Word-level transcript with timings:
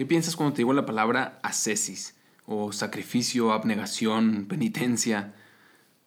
¿Qué 0.00 0.06
piensas 0.06 0.34
cuando 0.34 0.54
te 0.54 0.60
digo 0.60 0.72
la 0.72 0.86
palabra 0.86 1.38
ascesis? 1.42 2.14
O 2.46 2.72
sacrificio, 2.72 3.52
abnegación, 3.52 4.46
penitencia. 4.48 5.34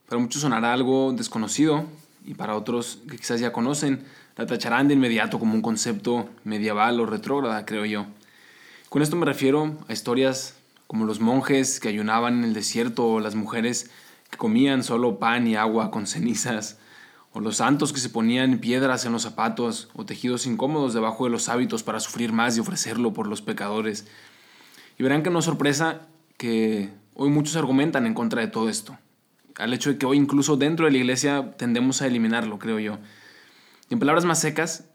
Para 0.09 0.19
muchos 0.19 0.41
sonará 0.41 0.73
algo 0.73 1.13
desconocido 1.13 1.85
y 2.25 2.33
para 2.33 2.55
otros 2.55 3.03
que 3.07 3.17
quizás 3.17 3.39
ya 3.39 3.53
conocen, 3.53 4.03
la 4.35 4.47
tacharán 4.47 4.87
de 4.87 4.95
inmediato 4.95 5.37
como 5.37 5.53
un 5.53 5.61
concepto 5.61 6.27
medieval 6.43 6.99
o 6.99 7.05
retrógrada, 7.05 7.67
creo 7.67 7.85
yo. 7.85 8.07
Con 8.89 9.03
esto 9.03 9.15
me 9.15 9.27
refiero 9.27 9.77
a 9.87 9.93
historias 9.93 10.55
como 10.87 11.05
los 11.05 11.19
monjes 11.19 11.79
que 11.79 11.89
ayunaban 11.89 12.39
en 12.39 12.45
el 12.45 12.55
desierto 12.55 13.05
o 13.05 13.19
las 13.19 13.35
mujeres 13.35 13.91
que 14.31 14.37
comían 14.37 14.83
solo 14.83 15.19
pan 15.19 15.45
y 15.45 15.55
agua 15.55 15.91
con 15.91 16.07
cenizas, 16.07 16.79
o 17.33 17.39
los 17.39 17.57
santos 17.57 17.91
que 17.91 17.99
se 17.99 18.09
ponían 18.09 18.59
piedras 18.59 19.05
en 19.05 19.11
los 19.11 19.23
zapatos 19.23 19.89
o 19.93 20.05
tejidos 20.05 20.45
incómodos 20.45 20.93
debajo 20.93 21.25
de 21.25 21.31
los 21.31 21.49
hábitos 21.49 21.83
para 21.83 21.99
sufrir 21.99 22.31
más 22.31 22.55
y 22.55 22.59
ofrecerlo 22.59 23.11
por 23.11 23.27
los 23.27 23.41
pecadores. 23.41 24.05
Y 24.99 25.03
verán 25.03 25.23
que 25.23 25.31
no 25.31 25.39
es 25.39 25.45
sorpresa 25.45 26.07
que 26.37 26.91
hoy 27.15 27.29
muchos 27.29 27.55
argumentan 27.55 28.05
en 28.05 28.13
contra 28.13 28.41
de 28.41 28.47
todo 28.47 28.69
esto, 28.69 28.97
al 29.57 29.73
hecho 29.73 29.89
de 29.89 29.97
que 29.97 30.05
hoy 30.05 30.17
incluso 30.17 30.57
dentro 30.57 30.85
de 30.85 30.91
la 30.91 30.97
iglesia 30.99 31.55
tendemos 31.57 32.01
a 32.01 32.07
eliminarlo, 32.07 32.59
creo 32.59 32.79
yo. 32.79 32.99
Y 33.89 33.93
en 33.93 33.99
palabras 33.99 34.25
más 34.25 34.39
secas, 34.39 34.85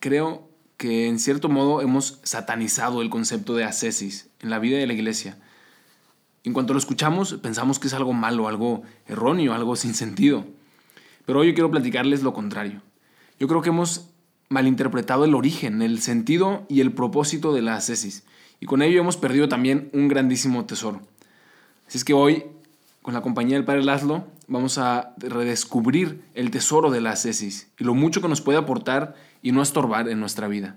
creo 0.00 0.48
que 0.78 1.06
en 1.06 1.18
cierto 1.18 1.48
modo 1.48 1.82
hemos 1.82 2.20
satanizado 2.22 3.02
el 3.02 3.10
concepto 3.10 3.54
de 3.54 3.64
ascesis 3.64 4.30
en 4.40 4.50
la 4.50 4.58
vida 4.58 4.78
de 4.78 4.86
la 4.86 4.94
iglesia. 4.94 5.36
En 6.44 6.52
cuanto 6.52 6.72
lo 6.72 6.78
escuchamos, 6.78 7.34
pensamos 7.34 7.78
que 7.78 7.86
es 7.88 7.94
algo 7.94 8.12
malo, 8.12 8.48
algo 8.48 8.82
erróneo, 9.06 9.54
algo 9.54 9.76
sin 9.76 9.94
sentido. 9.94 10.46
Pero 11.26 11.40
hoy 11.40 11.54
quiero 11.54 11.70
platicarles 11.70 12.22
lo 12.22 12.32
contrario. 12.32 12.82
Yo 13.38 13.48
creo 13.48 13.62
que 13.62 13.70
hemos 13.70 14.10
malinterpretado 14.48 15.24
el 15.24 15.34
origen, 15.34 15.82
el 15.82 16.00
sentido 16.00 16.66
y 16.68 16.80
el 16.80 16.92
propósito 16.92 17.52
de 17.52 17.62
la 17.62 17.76
ascesis. 17.76 18.24
Y 18.60 18.66
con 18.66 18.82
ello 18.82 19.00
hemos 19.00 19.16
perdido 19.16 19.48
también 19.48 19.90
un 19.92 20.08
grandísimo 20.08 20.64
tesoro. 20.64 21.00
Así 21.88 21.98
es 21.98 22.04
que 22.04 22.14
hoy, 22.14 22.44
con 23.02 23.14
la 23.14 23.22
compañía 23.22 23.56
del 23.56 23.64
Padre 23.64 23.84
Laszlo, 23.84 24.26
vamos 24.46 24.78
a 24.78 25.14
redescubrir 25.18 26.22
el 26.34 26.50
tesoro 26.50 26.90
de 26.90 27.00
la 27.00 27.10
ascesis 27.10 27.68
y 27.78 27.84
lo 27.84 27.94
mucho 27.94 28.20
que 28.20 28.28
nos 28.28 28.40
puede 28.40 28.58
aportar 28.58 29.14
y 29.42 29.52
no 29.52 29.62
estorbar 29.62 30.08
en 30.08 30.20
nuestra 30.20 30.48
vida. 30.48 30.76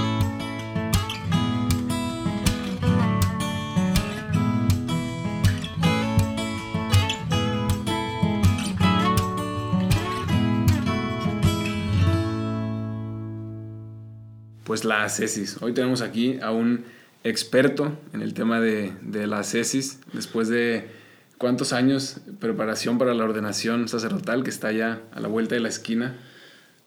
La 14.85 15.03
ascesis. 15.03 15.57
Hoy 15.61 15.73
tenemos 15.73 16.01
aquí 16.01 16.39
a 16.41 16.51
un 16.51 16.85
experto 17.23 17.97
en 18.13 18.21
el 18.21 18.33
tema 18.33 18.59
de, 18.59 18.93
de 19.01 19.27
la 19.27 19.39
ascesis, 19.39 19.99
después 20.13 20.47
de 20.47 20.89
cuántos 21.37 21.73
años 21.73 22.17
preparación 22.39 22.97
para 22.97 23.13
la 23.13 23.23
ordenación 23.23 23.87
sacerdotal 23.87 24.43
que 24.43 24.51
está 24.51 24.71
ya 24.71 25.01
a 25.11 25.19
la 25.19 25.27
vuelta 25.27 25.55
de 25.55 25.61
la 25.61 25.69
esquina. 25.69 26.15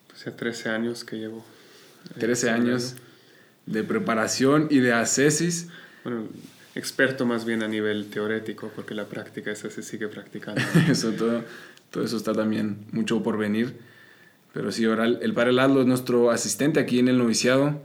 Pues 0.09 0.25
ya 0.25 0.37
13 0.37 0.70
años 0.70 1.05
que 1.05 1.17
llevo. 1.17 1.45
13 2.19 2.50
años 2.50 2.95
de 3.67 3.83
preparación 3.83 4.69
y 4.71 4.78
de 4.78 4.93
ascesis. 4.93 5.69
Bueno, 6.05 6.28
experto 6.75 7.26
más 7.26 7.44
bien 7.44 7.62
a 7.62 7.69
nivel 7.69 8.11
teórico, 8.11 8.71
porque 8.75 8.94
la 8.94 9.06
práctica 9.06 9.50
esa 9.50 9.71
se 9.71 9.82
sigue 9.82 10.09
practicando. 10.09 10.61
eso, 10.88 11.11
todo, 11.12 11.43
todo 11.91 12.05
eso 12.05 12.16
está 12.16 12.32
también 12.32 12.78
mucho 12.93 13.22
por 13.22 13.38
venir. 13.38 13.75
Pero 14.54 14.70
sí, 14.70 14.84
ahora 14.84 15.04
el 15.06 15.34
padre 15.34 15.53
Laszlo 15.53 15.81
es 15.81 15.87
nuestro 15.87 16.31
asistente 16.31 16.78
aquí 16.78 17.00
en 17.00 17.09
el 17.09 17.19
noviciado 17.19 17.82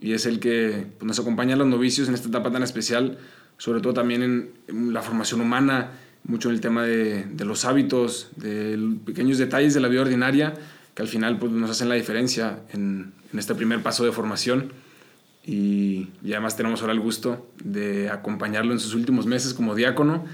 y 0.00 0.12
es 0.12 0.26
el 0.26 0.40
que 0.40 0.86
pues, 0.98 1.06
nos 1.06 1.18
acompaña 1.20 1.54
a 1.54 1.56
los 1.56 1.68
novicios 1.68 2.08
en 2.08 2.14
esta 2.14 2.28
etapa 2.28 2.50
tan 2.50 2.64
especial, 2.64 3.18
sobre 3.56 3.80
todo 3.80 3.94
también 3.94 4.50
en, 4.66 4.92
la 4.92 5.00
formación 5.00 5.40
humana, 5.40 5.92
mucho 6.24 6.48
en 6.48 6.56
el 6.56 6.60
tema 6.60 6.82
de, 6.82 7.24
los 7.44 7.64
hábitos, 7.64 8.30
de 8.34 8.96
pequeños 9.06 9.38
detalles 9.38 9.74
de 9.74 9.80
la 9.80 9.86
vida 9.86 10.02
ordinaria 10.02 10.54
que 10.94 11.02
al 11.02 11.08
final 11.08 11.38
pues, 11.38 11.52
nos 11.52 11.70
hacen 11.70 11.88
la 11.88 11.94
diferencia 11.94 12.58
en, 12.72 13.12
en 13.32 13.38
este 13.38 13.54
primer 13.54 13.80
paso 13.84 14.04
de 14.04 14.10
formación. 14.10 14.72
Y, 15.44 16.08
y, 16.22 16.32
además 16.32 16.56
tenemos 16.56 16.80
ahora 16.80 16.94
el 16.94 17.00
gusto 17.00 17.48
de 17.62 18.10
acompañarlo 18.10 18.72
en 18.72 18.80
sus 18.80 18.94
últimos 18.94 19.26
meses 19.26 19.54
como 19.54 19.76
diácono 19.76 20.26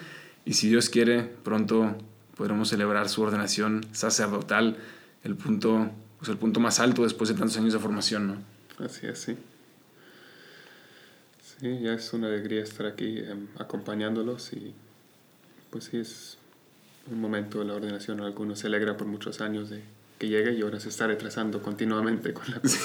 y 0.46 0.54
si 0.54 0.68
Dios 0.68 0.88
quiere 0.88 1.22
pronto 1.22 1.94
podremos 2.36 2.70
celebrar 2.70 3.08
su 3.08 3.22
ordenación 3.22 3.86
sacerdotal 3.92 4.76
el 5.24 5.36
punto, 5.36 5.90
pues 6.18 6.28
el 6.30 6.36
punto 6.36 6.60
más 6.60 6.78
alto 6.80 7.02
después 7.02 7.28
de 7.28 7.34
tantos 7.34 7.56
años 7.56 7.72
de 7.72 7.78
formación, 7.78 8.26
¿no? 8.26 8.84
Así 8.84 9.06
es, 9.06 9.18
sí. 9.18 9.36
Sí, 11.60 11.78
ya 11.80 11.94
es 11.94 12.12
una 12.12 12.28
alegría 12.28 12.62
estar 12.62 12.86
aquí 12.86 13.18
em, 13.18 13.46
acompañándolos 13.58 14.52
y 14.52 14.74
pues 15.70 15.84
sí, 15.84 15.96
es 15.98 16.36
un 17.10 17.20
momento 17.20 17.60
de 17.60 17.64
la 17.64 17.74
ordenación. 17.74 18.20
Algunos 18.20 18.58
se 18.58 18.66
alegra 18.66 18.96
por 18.96 19.06
muchos 19.06 19.40
años 19.40 19.70
de 19.70 19.82
que 20.18 20.28
llegue 20.28 20.52
y 20.52 20.62
ahora 20.62 20.78
se 20.78 20.88
está 20.88 21.06
retrasando 21.06 21.62
continuamente 21.62 22.32
con 22.32 22.44
la 22.50 22.60
cosa. 22.60 22.78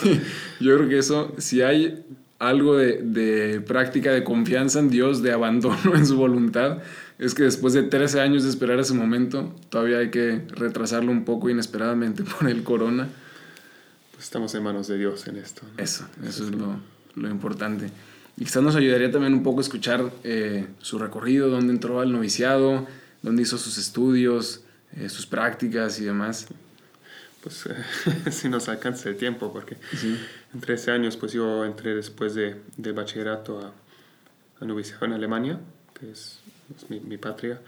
yo 0.59 0.75
creo 0.75 0.89
que 0.89 0.97
eso, 0.97 1.33
si 1.37 1.61
hay 1.61 2.05
algo 2.39 2.77
de, 2.77 3.01
de, 3.03 3.61
práctica 3.61 4.11
de 4.11 4.23
confianza 4.23 4.79
en 4.79 4.89
Dios, 4.89 5.21
de 5.21 5.31
abandono 5.33 5.77
en 5.95 6.05
su 6.05 6.15
voluntad, 6.15 6.79
es 7.19 7.35
que 7.35 7.43
después 7.43 7.73
de 7.73 7.83
13 7.83 8.21
años 8.21 8.43
de 8.43 8.49
esperar 8.49 8.79
ese 8.79 8.93
momento, 8.93 9.53
todavía 9.69 9.99
hay 9.99 10.09
que 10.09 10.41
retrasarlo 10.49 11.11
un 11.11 11.25
poco 11.25 11.49
inesperadamente 11.49 12.23
por 12.39 12.49
el 12.49 12.63
corona. 12.63 13.09
Pues 14.13 14.23
estamos 14.23 14.55
en 14.55 14.63
manos 14.63 14.87
de 14.87 14.97
Dios 14.97 15.27
en 15.27 15.37
esto. 15.37 15.61
Eso, 15.77 16.07
eso 16.25 16.45
es 16.45 16.51
lo, 16.51 16.79
lo, 17.15 17.29
importante. 17.29 17.89
Y 18.37 18.45
quizás 18.45 18.63
nos 18.63 18.75
ayudaría 18.75 19.11
también 19.11 19.33
un 19.33 19.43
poco 19.43 19.59
a 19.59 19.63
escuchar 19.63 20.11
eh, 20.23 20.65
su 20.79 20.97
recorrido, 20.97 21.49
dónde 21.49 21.73
entró 21.73 21.99
al 21.99 22.11
noviciado, 22.11 22.87
dónde 23.21 23.41
hizo 23.41 23.57
sus 23.57 23.77
estudios, 23.77 24.61
eh, 24.93 25.09
sus 25.09 25.25
prácticas 25.25 25.99
y 25.99 26.05
demás 26.05 26.47
pues 27.41 27.67
si 28.31 28.49
nos 28.49 28.69
alcanza 28.69 29.09
el 29.09 29.17
tiempo, 29.17 29.51
porque 29.51 29.77
en 30.53 30.59
13 30.59 30.91
años 30.91 31.17
pues 31.17 31.31
yo 31.31 31.65
entré 31.65 31.95
después 31.95 32.35
de, 32.35 32.61
de 32.77 32.91
bachillerato 32.91 33.59
a, 33.59 33.73
a 34.61 34.65
noviciado 34.65 35.05
en 35.05 35.13
Alemania, 35.13 35.59
que 35.99 36.11
es, 36.11 36.39
mi, 36.89 36.99
mi, 36.99 37.17
patria, 37.17 37.61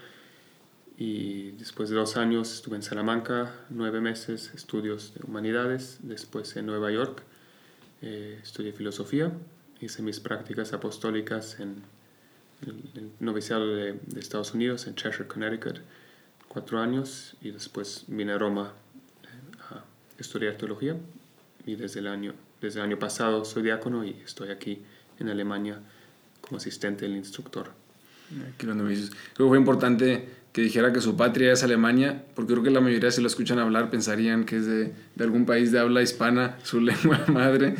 y 0.97 1.51
después 1.51 1.89
de 1.89 1.95
dos 1.95 2.17
años 2.17 2.53
estuve 2.53 2.75
en 2.75 2.83
Salamanca, 2.83 3.55
nueve 3.69 4.01
meses, 4.01 4.51
estudios 4.53 5.13
de 5.15 5.21
humanidades, 5.25 5.99
después 6.03 6.55
en 6.55 6.67
Nueva 6.67 6.91
York, 6.91 7.23
eh, 8.01 8.39
estudié 8.43 8.73
filosofía, 8.73 9.31
hice 9.79 10.01
mis 10.03 10.19
prácticas 10.19 10.73
apostólicas 10.73 11.59
en 11.59 11.81
el, 12.61 13.11
noviciado 13.19 13.67
de, 13.67 13.93
de 13.93 14.19
Estados 14.19 14.53
Unidos, 14.53 14.85
en 14.85 14.95
Cheshire, 14.95 15.27
Connecticut, 15.27 15.79
cuatro 16.47 16.79
años, 16.79 17.35
y 17.41 17.51
después 17.51 18.03
vine 18.07 18.33
a 18.33 18.37
Roma 18.37 18.73
estudiar 20.21 20.55
teología 20.55 20.95
y 21.65 21.75
desde 21.75 21.99
el 21.99 22.07
año, 22.07 22.33
desde 22.61 22.79
el 22.79 22.85
año 22.85 22.99
pasado 22.99 23.45
soy 23.45 23.63
diácono 23.63 24.03
y 24.05 24.15
estoy 24.23 24.49
aquí 24.49 24.81
en 25.19 25.29
Alemania 25.29 25.79
como 26.41 26.57
asistente 26.57 27.05
del 27.05 27.15
instructor. 27.15 27.71
Creo 28.57 28.75
que 28.77 29.43
fue 29.43 29.57
importante 29.57 30.29
que 30.53 30.61
dijera 30.61 30.91
que 30.91 31.01
su 31.01 31.15
patria 31.15 31.53
es 31.53 31.63
Alemania, 31.63 32.25
porque 32.35 32.53
creo 32.53 32.63
que 32.63 32.71
la 32.71 32.81
mayoría 32.81 33.11
si 33.11 33.21
lo 33.21 33.27
escuchan 33.27 33.59
hablar 33.59 33.89
pensarían 33.89 34.45
que 34.45 34.57
es 34.57 34.65
de, 34.65 34.93
de 35.15 35.23
algún 35.23 35.45
país 35.45 35.71
de 35.71 35.79
habla 35.79 36.01
hispana, 36.01 36.57
su 36.63 36.79
lengua 36.81 37.23
madre, 37.27 37.75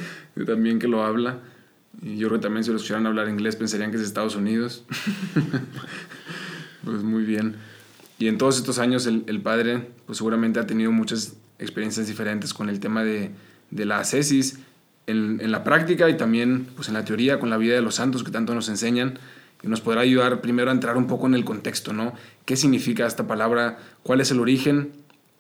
también 0.46 0.80
que 0.80 0.88
lo 0.88 1.04
habla. 1.04 1.40
Y 2.02 2.18
yo 2.18 2.30
creo 2.30 2.40
que 2.40 2.44
también 2.44 2.64
si 2.64 2.72
lo 2.72 2.78
escucharan 2.78 3.06
hablar 3.06 3.28
inglés 3.28 3.56
pensarían 3.56 3.92
que 3.92 3.98
es 3.98 4.02
de 4.02 4.08
Estados 4.08 4.36
Unidos. 4.36 4.86
pues 6.86 7.04
muy 7.04 7.24
bien. 7.24 7.56
Y 8.18 8.28
en 8.28 8.38
todos 8.38 8.58
estos 8.58 8.80
años 8.80 9.06
el, 9.08 9.24
el 9.28 9.42
padre 9.42 9.90
pues 10.06 10.18
seguramente 10.18 10.60
ha 10.60 10.66
tenido 10.66 10.92
muchas 10.92 11.36
experiencias 11.62 12.08
diferentes 12.08 12.54
con 12.54 12.70
el 12.70 12.80
tema 12.80 13.04
de, 13.04 13.32
la 13.72 14.00
ascesis 14.00 14.60
en, 15.08 15.52
la 15.52 15.64
práctica 15.64 16.10
y 16.10 16.18
también 16.18 16.68
pues, 16.76 16.90
en 16.90 16.96
la 16.96 17.06
teoría 17.06 17.40
con 17.40 17.50
la 17.50 17.58
vida 17.58 17.76
de 17.76 17.82
los 17.82 17.96
santos 17.96 18.24
que 18.24 18.32
tanto 18.32 18.54
nos 18.54 18.68
enseñan 18.68 19.20
y 19.64 19.68
nos 19.68 19.80
podrá 19.80 20.02
ayudar 20.02 20.42
primero 20.42 20.72
a 20.72 20.74
entrar 20.74 20.98
un 20.98 21.08
poco 21.08 21.28
en 21.28 21.36
el 21.36 21.46
contexto, 21.46 21.94
¿no? 21.94 22.14
¿Qué 22.46 22.58
significa 22.58 23.06
esta 23.06 23.28
palabra? 23.28 23.78
¿Cuál 24.04 24.20
es 24.20 24.32
el 24.32 24.40
origen 24.40 24.92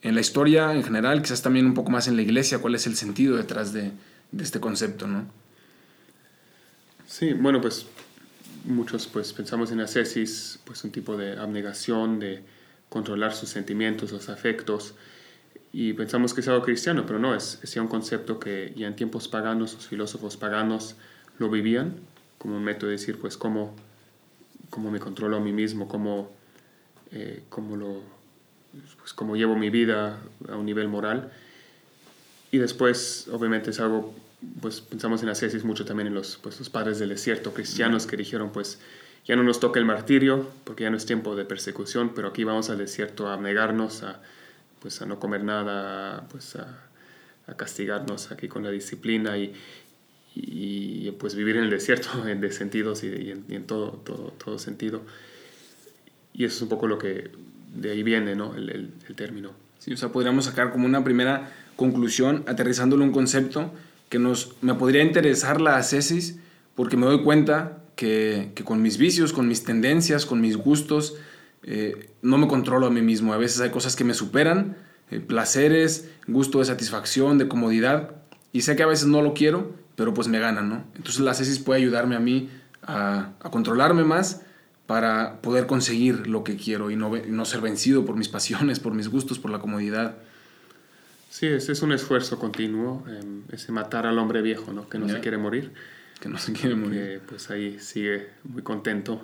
en 0.04 0.16
la 0.16 0.22
historia 0.22 0.74
en 0.74 0.84
general? 0.84 1.22
Quizás 1.22 1.42
también 1.42 1.66
un 1.66 1.74
poco 1.74 1.90
más 1.90 2.08
en 2.08 2.16
la 2.16 2.22
iglesia, 2.22 2.60
¿cuál 2.60 2.76
es 2.76 2.86
el 2.86 2.96
sentido 2.96 3.36
detrás 3.36 3.74
de, 3.74 3.92
de 4.32 4.44
este 4.44 4.60
concepto, 4.60 5.08
¿no? 5.08 5.26
Sí, 7.08 7.34
bueno, 7.34 7.60
pues 7.60 7.88
muchos 8.66 9.08
pues 9.08 9.34
pensamos 9.34 9.72
en 9.72 9.82
ascesis, 9.82 10.60
pues 10.66 10.84
un 10.84 10.92
tipo 10.92 11.18
de 11.18 11.38
abnegación, 11.38 12.20
de 12.20 12.44
controlar 12.90 13.34
sus 13.34 13.50
sentimientos, 13.50 14.12
los 14.12 14.30
afectos, 14.30 14.94
y 15.74 15.94
pensamos 15.94 16.34
que 16.34 16.42
es 16.42 16.48
algo 16.48 16.64
cristiano, 16.64 17.06
pero 17.06 17.20
no, 17.20 17.34
es, 17.34 17.60
es 17.64 17.74
ya 17.74 17.82
un 17.82 17.88
concepto 17.88 18.40
que 18.40 18.74
ya 18.76 18.88
en 18.88 18.96
tiempos 18.96 19.28
paganos, 19.28 19.74
los 19.74 19.88
filósofos 19.88 20.36
paganos 20.38 20.96
lo 21.38 21.50
vivían 21.50 21.96
como 22.38 22.58
un 22.58 22.64
método 22.64 22.88
de 22.88 22.94
decir, 22.94 23.20
pues, 23.20 23.38
cómo, 23.38 23.76
cómo 24.72 24.90
me 24.90 25.00
controlo 25.00 25.38
a 25.38 25.40
mí 25.40 25.54
mismo, 25.54 25.88
cómo, 25.88 26.32
eh, 27.12 27.44
cómo, 27.50 27.78
lo, 27.78 28.02
pues, 28.98 29.14
cómo 29.14 29.36
llevo 29.36 29.56
mi 29.56 29.70
vida 29.70 30.20
a 30.50 30.56
un 30.56 30.66
nivel 30.66 30.88
moral. 30.88 31.32
Y 32.52 32.58
después, 32.58 33.30
obviamente, 33.32 33.70
es 33.70 33.80
algo, 33.80 34.16
pues, 34.60 34.82
pensamos 34.82 35.22
en 35.22 35.30
Ascesis 35.30 35.64
mucho 35.64 35.86
también 35.86 36.08
en 36.08 36.16
los, 36.16 36.38
pues, 36.38 36.58
los 36.58 36.72
padres 36.72 36.98
del 36.98 37.10
desierto, 37.10 37.54
cristianos 37.54 38.08
que 38.08 38.18
dijeron, 38.18 38.52
pues, 38.52 38.80
ya 39.24 39.36
no 39.36 39.44
nos 39.44 39.60
toca 39.60 39.80
el 39.80 39.86
martirio, 39.86 40.50
porque 40.64 40.84
ya 40.84 40.90
no 40.90 40.98
es 40.98 41.06
tiempo 41.06 41.36
de 41.36 41.46
persecución, 41.46 42.12
pero 42.16 42.30
aquí 42.30 42.44
vamos 42.44 42.72
al 42.72 42.80
desierto 42.80 43.30
a 43.30 43.38
negarnos, 43.38 44.02
a 44.02 44.20
pues 44.82 45.02
a 45.02 45.06
no 45.06 45.20
comer 45.20 45.44
nada, 45.44 46.28
pues 46.30 46.56
a, 46.56 46.88
castigarnos 47.58 48.32
aquí 48.32 48.48
con 48.48 48.64
la 48.64 48.72
disciplina 48.72 49.38
y, 49.38 49.54
y, 50.36 51.12
pues 51.20 51.36
vivir 51.36 51.58
en 51.58 51.66
el 51.66 51.70
desierto 51.70 52.10
en 52.28 52.40
de 52.40 52.52
sentidos 52.52 53.04
y, 53.04 53.32
en, 53.32 53.66
todo, 53.66 54.02
todo, 54.06 54.34
todo, 54.44 54.58
sentido. 54.58 55.02
Y 56.34 56.46
eso 56.46 56.56
es 56.56 56.62
un 56.62 56.70
poco 56.70 56.88
lo 56.88 56.98
que 56.98 57.30
de 57.76 57.92
ahí 57.92 58.04
viene, 58.04 58.36
¿no? 58.36 58.56
El, 58.56 58.70
el, 58.70 59.16
término. 59.16 59.52
Sí, 59.80 59.94
o 59.94 59.98
sea, 59.98 60.10
podríamos 60.10 60.46
sacar 60.46 60.72
como 60.72 60.86
una 60.86 61.04
primera 61.04 61.52
conclusión, 61.76 62.44
aterrizándolo 62.48 63.04
un 63.04 63.12
concepto 63.12 63.74
que 64.10 64.18
nos, 64.18 64.56
me 64.62 64.74
podría 64.76 65.04
interesar 65.04 65.60
la 65.60 65.78
ascesis 65.78 66.40
porque 66.76 66.96
me 66.96 67.06
doy 67.06 67.22
cuenta 67.22 67.84
que, 67.96 68.52
que 68.56 68.64
con 68.64 68.82
mis 68.82 68.98
vicios, 68.98 69.34
con 69.34 69.48
mis 69.48 69.64
tendencias, 69.64 70.26
con 70.26 70.40
mis 70.40 70.56
gustos, 70.56 71.16
eh, 71.64 72.10
no 72.22 72.38
me 72.38 72.48
controlo 72.48 72.88
a 72.88 72.90
mí 72.90 73.02
mismo. 73.02 73.34
A 73.34 73.38
veces 73.38 73.62
hay 73.62 73.70
cosas 73.70 73.96
que 73.96 74.04
me 74.04 74.14
superan, 74.14 74.78
eh, 75.10 75.20
placeres, 75.20 76.10
gusto 76.28 76.60
de 76.60 76.66
satisfacción, 76.66 77.38
de 77.38 77.48
comodidad, 77.48 78.16
y 78.54 78.62
sé 78.62 78.76
que 78.76 78.84
a 78.84 78.88
veces 78.88 79.08
no 79.08 79.22
lo 79.22 79.34
quiero, 79.34 79.74
pero 79.96 80.14
pues 80.14 80.28
me 80.28 80.40
ganan, 80.40 80.70
¿no? 80.70 80.84
Entonces 80.96 81.22
la 81.22 81.34
cesis 81.34 81.60
puede 81.60 81.82
ayudarme 81.82 82.16
a 82.16 82.20
mí 82.20 82.50
a, 82.84 83.34
controlarme 83.52 84.04
más 84.04 84.42
para 84.88 85.42
poder 85.42 85.68
conseguir 85.68 86.28
lo 86.28 86.44
que 86.44 86.58
quiero 86.58 86.92
y 86.92 86.96
no, 86.96 87.12
no, 87.28 87.46
ser 87.46 87.62
vencido 87.62 88.06
por 88.06 88.16
mis 88.16 88.28
pasiones, 88.28 88.80
por 88.80 88.94
mis 88.94 89.08
gustos, 89.08 89.40
por 89.40 89.52
la 89.52 89.60
comodidad. 89.60 90.18
Sí, 91.30 91.48
ese 91.48 91.72
es 91.72 91.82
un 91.82 91.94
esfuerzo 91.94 92.40
continuo, 92.40 93.06
em, 93.08 93.44
ese 93.52 93.72
matar 93.72 94.06
al 94.06 94.20
hombre 94.20 94.42
viejo, 94.42 94.74
¿no? 94.74 94.90
Que 94.90 94.98
no 94.98 95.08
se 95.08 95.22
quiere 95.22 95.38
morir. 95.38 95.72
Que 96.20 96.28
no 96.28 96.38
se 96.38 96.52
quiere 96.52 96.76
morir. 96.76 97.00
Que, 97.00 97.22
pues 97.26 97.50
ahí 97.50 97.80
sigue 97.80 98.28
muy 98.44 98.64
contento, 98.64 99.22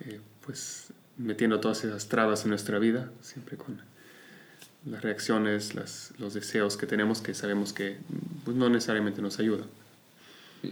eh, 0.00 0.20
pues 0.44 0.85
metiendo 1.18 1.60
todas 1.60 1.84
esas 1.84 2.08
trabas 2.08 2.44
en 2.44 2.50
nuestra 2.50 2.78
vida, 2.78 3.10
siempre 3.20 3.56
con 3.56 3.80
las 4.84 5.02
reacciones, 5.02 5.74
las, 5.74 6.12
los 6.18 6.34
deseos 6.34 6.76
que 6.76 6.86
tenemos 6.86 7.20
que 7.20 7.34
sabemos 7.34 7.72
que 7.72 7.96
pues, 8.44 8.56
no 8.56 8.68
necesariamente 8.68 9.20
nos 9.20 9.38
ayuda. 9.38 9.64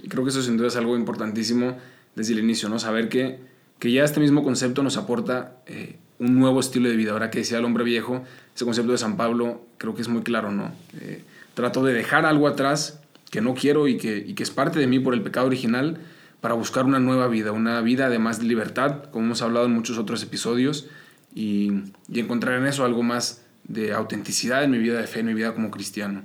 Creo 0.08 0.24
que 0.24 0.30
eso 0.30 0.42
sin 0.42 0.56
duda 0.56 0.68
es 0.68 0.76
algo 0.76 0.96
importantísimo 0.96 1.76
desde 2.14 2.32
el 2.32 2.40
inicio, 2.40 2.68
¿no? 2.68 2.78
Saber 2.78 3.08
que, 3.08 3.40
que 3.78 3.92
ya 3.92 4.04
este 4.04 4.20
mismo 4.20 4.42
concepto 4.42 4.82
nos 4.82 4.96
aporta 4.96 5.56
eh, 5.66 5.96
un 6.18 6.38
nuevo 6.38 6.60
estilo 6.60 6.88
de 6.88 6.96
vida. 6.96 7.12
Ahora 7.12 7.30
que 7.30 7.40
decía 7.40 7.58
el 7.58 7.64
hombre 7.64 7.84
viejo, 7.84 8.24
ese 8.54 8.64
concepto 8.64 8.92
de 8.92 8.98
San 8.98 9.16
Pablo 9.16 9.64
creo 9.78 9.94
que 9.94 10.02
es 10.02 10.08
muy 10.08 10.22
claro, 10.22 10.52
¿no? 10.52 10.72
Eh, 11.00 11.22
trato 11.54 11.84
de 11.84 11.92
dejar 11.92 12.24
algo 12.24 12.48
atrás 12.48 13.00
que 13.30 13.40
no 13.40 13.54
quiero 13.54 13.88
y 13.88 13.96
que, 13.96 14.16
y 14.18 14.34
que 14.34 14.42
es 14.42 14.50
parte 14.50 14.78
de 14.78 14.86
mí 14.86 15.00
por 15.00 15.14
el 15.14 15.22
pecado 15.22 15.46
original, 15.46 15.98
para 16.44 16.56
buscar 16.56 16.84
una 16.84 17.00
nueva 17.00 17.26
vida, 17.26 17.52
una 17.52 17.80
vida 17.80 18.10
de 18.10 18.18
más 18.18 18.42
libertad, 18.42 19.04
como 19.04 19.24
hemos 19.24 19.40
hablado 19.40 19.64
en 19.64 19.72
muchos 19.72 19.96
otros 19.96 20.22
episodios, 20.22 20.88
y, 21.34 21.72
encontrar 22.12 22.58
en 22.58 22.66
eso 22.66 22.84
algo 22.84 23.02
más 23.02 23.46
de 23.62 23.94
autenticidad 23.94 24.62
en 24.62 24.72
mi 24.72 24.76
vida 24.76 25.00
de 25.00 25.06
fe, 25.06 25.20
en 25.20 25.26
mi 25.28 25.32
vida 25.32 25.54
como 25.54 25.70
cristiano. 25.70 26.22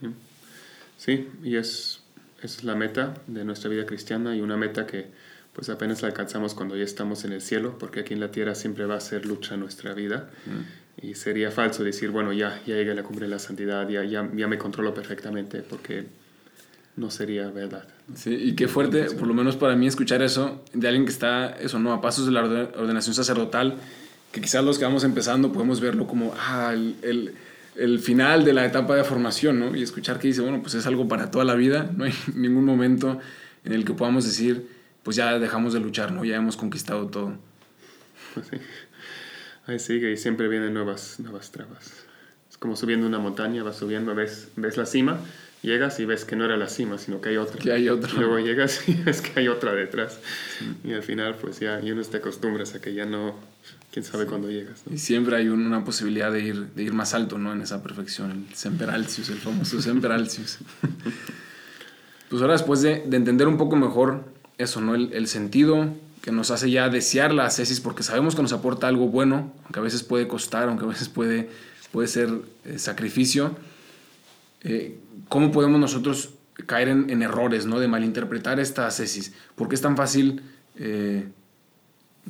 Sí, 0.00 0.08
sí 0.96 1.28
y 1.42 1.56
es, 1.56 2.00
es 2.40 2.64
la 2.64 2.74
meta 2.74 3.12
de 3.26 3.44
nuestra 3.44 3.68
vida 3.68 3.84
cristiana 3.84 4.34
y 4.34 4.40
una 4.40 4.56
meta 4.56 4.86
que 4.86 5.08
pues 5.52 5.68
apenas 5.68 6.00
la 6.00 6.08
alcanzamos 6.08 6.54
cuando 6.54 6.78
ya 6.78 6.84
estamos 6.84 7.26
en 7.26 7.32
el 7.34 7.42
cielo, 7.42 7.76
porque 7.78 8.00
aquí 8.00 8.14
en 8.14 8.20
la 8.20 8.30
tierra 8.30 8.54
siempre 8.54 8.86
va 8.86 8.94
a 8.94 9.00
ser 9.00 9.26
lucha 9.26 9.58
nuestra 9.58 9.92
vida. 9.92 10.30
Y 10.96 11.16
sería 11.16 11.50
falso 11.50 11.84
decir, 11.84 12.08
bueno, 12.08 12.32
ya, 12.32 12.58
ya 12.66 12.74
llegué 12.74 12.92
a 12.92 12.94
la 12.94 13.02
cumbre 13.02 13.26
de 13.26 13.32
la 13.32 13.38
santidad, 13.38 13.86
ya, 13.86 14.02
ya, 14.02 14.26
ya 14.34 14.48
me 14.48 14.56
controlo 14.56 14.94
perfectamente, 14.94 15.60
porque 15.60 16.23
no 16.96 17.10
sería 17.10 17.48
verdad. 17.50 17.84
Sí, 18.14 18.34
y 18.34 18.54
qué 18.54 18.68
fuerte, 18.68 19.10
por 19.10 19.26
lo 19.26 19.34
menos 19.34 19.56
para 19.56 19.74
mí, 19.74 19.86
escuchar 19.86 20.22
eso 20.22 20.62
de 20.72 20.86
alguien 20.86 21.04
que 21.04 21.12
está, 21.12 21.50
eso, 21.50 21.78
¿no? 21.78 21.92
A 21.92 22.00
pasos 22.00 22.26
de 22.26 22.32
la 22.32 22.42
ordenación 22.42 23.14
sacerdotal, 23.14 23.76
que 24.30 24.40
quizás 24.40 24.64
los 24.64 24.78
que 24.78 24.84
vamos 24.84 25.04
empezando 25.04 25.52
podemos 25.52 25.80
verlo 25.80 26.06
como, 26.06 26.34
ah, 26.38 26.72
el, 26.72 27.34
el, 27.76 27.98
final 27.98 28.44
de 28.44 28.52
la 28.52 28.64
etapa 28.64 28.94
de 28.94 29.04
formación, 29.04 29.58
¿no? 29.58 29.76
Y 29.76 29.82
escuchar 29.82 30.18
que 30.18 30.28
dice, 30.28 30.40
bueno, 30.40 30.60
pues 30.62 30.74
es 30.74 30.86
algo 30.86 31.08
para 31.08 31.30
toda 31.30 31.44
la 31.44 31.54
vida, 31.54 31.90
no 31.96 32.04
hay 32.04 32.12
ningún 32.34 32.64
momento 32.64 33.18
en 33.64 33.72
el 33.72 33.84
que 33.84 33.94
podamos 33.94 34.24
decir, 34.24 34.68
pues 35.02 35.16
ya 35.16 35.38
dejamos 35.38 35.72
de 35.72 35.80
luchar, 35.80 36.12
¿no? 36.12 36.24
Ya 36.24 36.36
hemos 36.36 36.56
conquistado 36.56 37.06
todo. 37.06 37.34
Sí. 38.50 38.56
Ahí 39.66 39.78
sigue 39.78 40.12
y 40.12 40.16
siempre 40.16 40.48
vienen 40.48 40.74
nuevas, 40.74 41.20
nuevas 41.20 41.52
trabas. 41.52 42.04
Es 42.50 42.58
como 42.58 42.76
subiendo 42.76 43.06
una 43.06 43.18
montaña, 43.18 43.62
vas 43.62 43.76
subiendo, 43.76 44.14
ves, 44.14 44.48
ves 44.56 44.76
la 44.76 44.86
cima 44.86 45.20
llegas 45.64 45.98
y 45.98 46.04
ves 46.04 46.24
que 46.24 46.36
no 46.36 46.44
era 46.44 46.56
la 46.56 46.68
cima, 46.68 46.98
sino 46.98 47.20
que 47.20 47.30
hay 47.30 47.36
otra. 47.36 47.58
Que 47.58 47.72
hay 47.72 47.88
otra. 47.88 48.10
Y 48.12 48.18
luego 48.18 48.38
llegas 48.38 48.88
y 48.88 48.94
ves 48.94 49.20
que 49.20 49.40
hay 49.40 49.48
otra 49.48 49.72
detrás. 49.72 50.20
Y 50.84 50.92
al 50.92 51.02
final, 51.02 51.36
pues 51.40 51.58
ya, 51.60 51.80
y 51.80 51.90
uno 51.90 52.02
te 52.02 52.18
acostumbras 52.18 52.74
a 52.74 52.80
que 52.80 52.94
ya 52.94 53.06
no, 53.06 53.34
quién 53.92 54.04
sabe 54.04 54.26
cuándo 54.26 54.50
llegas. 54.50 54.82
Y 54.90 54.98
siempre 54.98 55.36
hay 55.36 55.48
una 55.48 55.84
posibilidad 55.84 56.30
de 56.30 56.42
ir, 56.42 56.66
de 56.68 56.82
ir 56.82 56.92
más 56.92 57.14
alto, 57.14 57.38
¿no? 57.38 57.52
En 57.52 57.62
esa 57.62 57.82
perfección, 57.82 58.46
el 58.48 58.54
Semperalcius, 58.54 59.30
el 59.30 59.38
famoso 59.38 59.80
Semperalcius. 59.82 60.58
pues 62.28 62.42
ahora 62.42 62.54
después 62.54 62.82
de, 62.82 63.02
de, 63.06 63.16
entender 63.16 63.48
un 63.48 63.56
poco 63.56 63.76
mejor 63.76 64.24
eso, 64.58 64.80
¿no? 64.80 64.94
El, 64.94 65.12
el, 65.12 65.26
sentido 65.26 65.88
que 66.22 66.32
nos 66.32 66.50
hace 66.50 66.70
ya 66.70 66.88
desear 66.88 67.32
la 67.32 67.46
ascesis 67.46 67.80
porque 67.80 68.02
sabemos 68.02 68.34
que 68.34 68.42
nos 68.42 68.52
aporta 68.52 68.88
algo 68.88 69.08
bueno, 69.08 69.52
aunque 69.64 69.80
a 69.80 69.82
veces 69.82 70.02
puede 70.02 70.26
costar, 70.26 70.68
aunque 70.68 70.84
a 70.84 70.88
veces 70.88 71.08
puede, 71.08 71.50
puede 71.92 72.08
ser 72.08 72.30
eh, 72.64 72.78
sacrificio. 72.78 73.56
Eh, 74.64 74.98
¿cómo 75.28 75.52
podemos 75.52 75.78
nosotros 75.78 76.34
caer 76.66 76.88
en, 76.88 77.22
errores, 77.22 77.66
¿no? 77.66 77.80
De 77.80 77.88
malinterpretar 77.88 78.60
esta 78.60 78.86
ascesis. 78.86 79.34
¿Por 79.54 79.68
qué 79.68 79.74
es 79.74 79.80
tan 79.80 79.96
fácil 79.96 80.42
eh, 80.76 81.26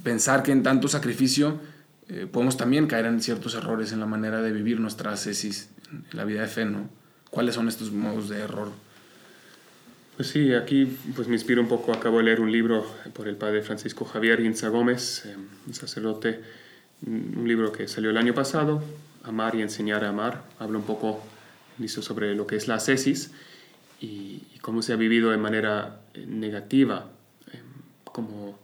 pensar 0.03 0.43
que 0.43 0.53
en 0.53 0.63
tanto 0.63 0.89
sacrificio 0.89 1.61
eh, 2.09 2.27
podemos 2.31 2.57
también 2.57 2.87
caer 2.87 3.07
en 3.07 3.21
ciertos 3.21 3.55
errores 3.55 3.93
en 3.93 4.01
la 4.01 4.07
manera 4.07 4.43
de 4.43 4.53
vivir 4.53 4.81
nuestra 4.81 5.13
ascesis, 5.13 5.71
en 5.91 6.05
la 6.13 6.25
vida 6.25 6.43
de 6.43 6.49
fe, 6.49 6.65
¿no? 6.65 6.89
¿Cuáles 7.31 7.55
son 7.55 7.69
estos 7.69 7.93
modos 7.93 8.29
de 8.29 8.41
error? 8.41 8.71
Pues 10.17 10.29
sí, 10.29 10.55
aquí 10.55 10.97
pues 11.17 11.27
me 11.29 11.35
inspiro 11.35 11.61
un 11.61 11.69
poco. 11.69 11.93
Acabo 11.93 12.19
de 12.19 12.25
leer 12.25 12.41
un 12.41 12.53
libro 12.53 12.87
por 13.13 13.27
el 13.27 13.37
padre 13.37 13.63
Francisco 13.63 14.05
Javier 14.05 14.41
Inza 14.41 14.69
Gómez, 14.69 15.25
eh, 15.27 15.37
un 15.67 15.75
sacerdote, 15.75 16.41
un 17.07 17.47
libro 17.47 17.73
que 17.73 17.89
salió 17.89 18.11
el 18.11 18.17
año 18.17 18.35
pasado, 18.35 18.83
Amar 19.25 19.55
y 19.55 19.63
enseñar 19.63 20.05
a 20.05 20.11
amar. 20.11 20.43
Habla 20.59 20.77
un 20.77 20.85
poco 20.85 21.23
dice 21.79 22.03
sobre 22.03 22.35
lo 22.35 22.47
que 22.47 22.57
es 22.57 22.69
la 22.69 22.77
ascesis 22.77 23.33
y, 24.01 24.43
cómo 24.61 24.81
se 24.81 24.95
ha 24.95 24.97
vivido 24.97 25.31
de 25.31 25.37
manera 25.37 26.01
eh, 26.15 26.25
negativa, 26.27 27.11
em, 27.53 27.61
como, 28.05 28.59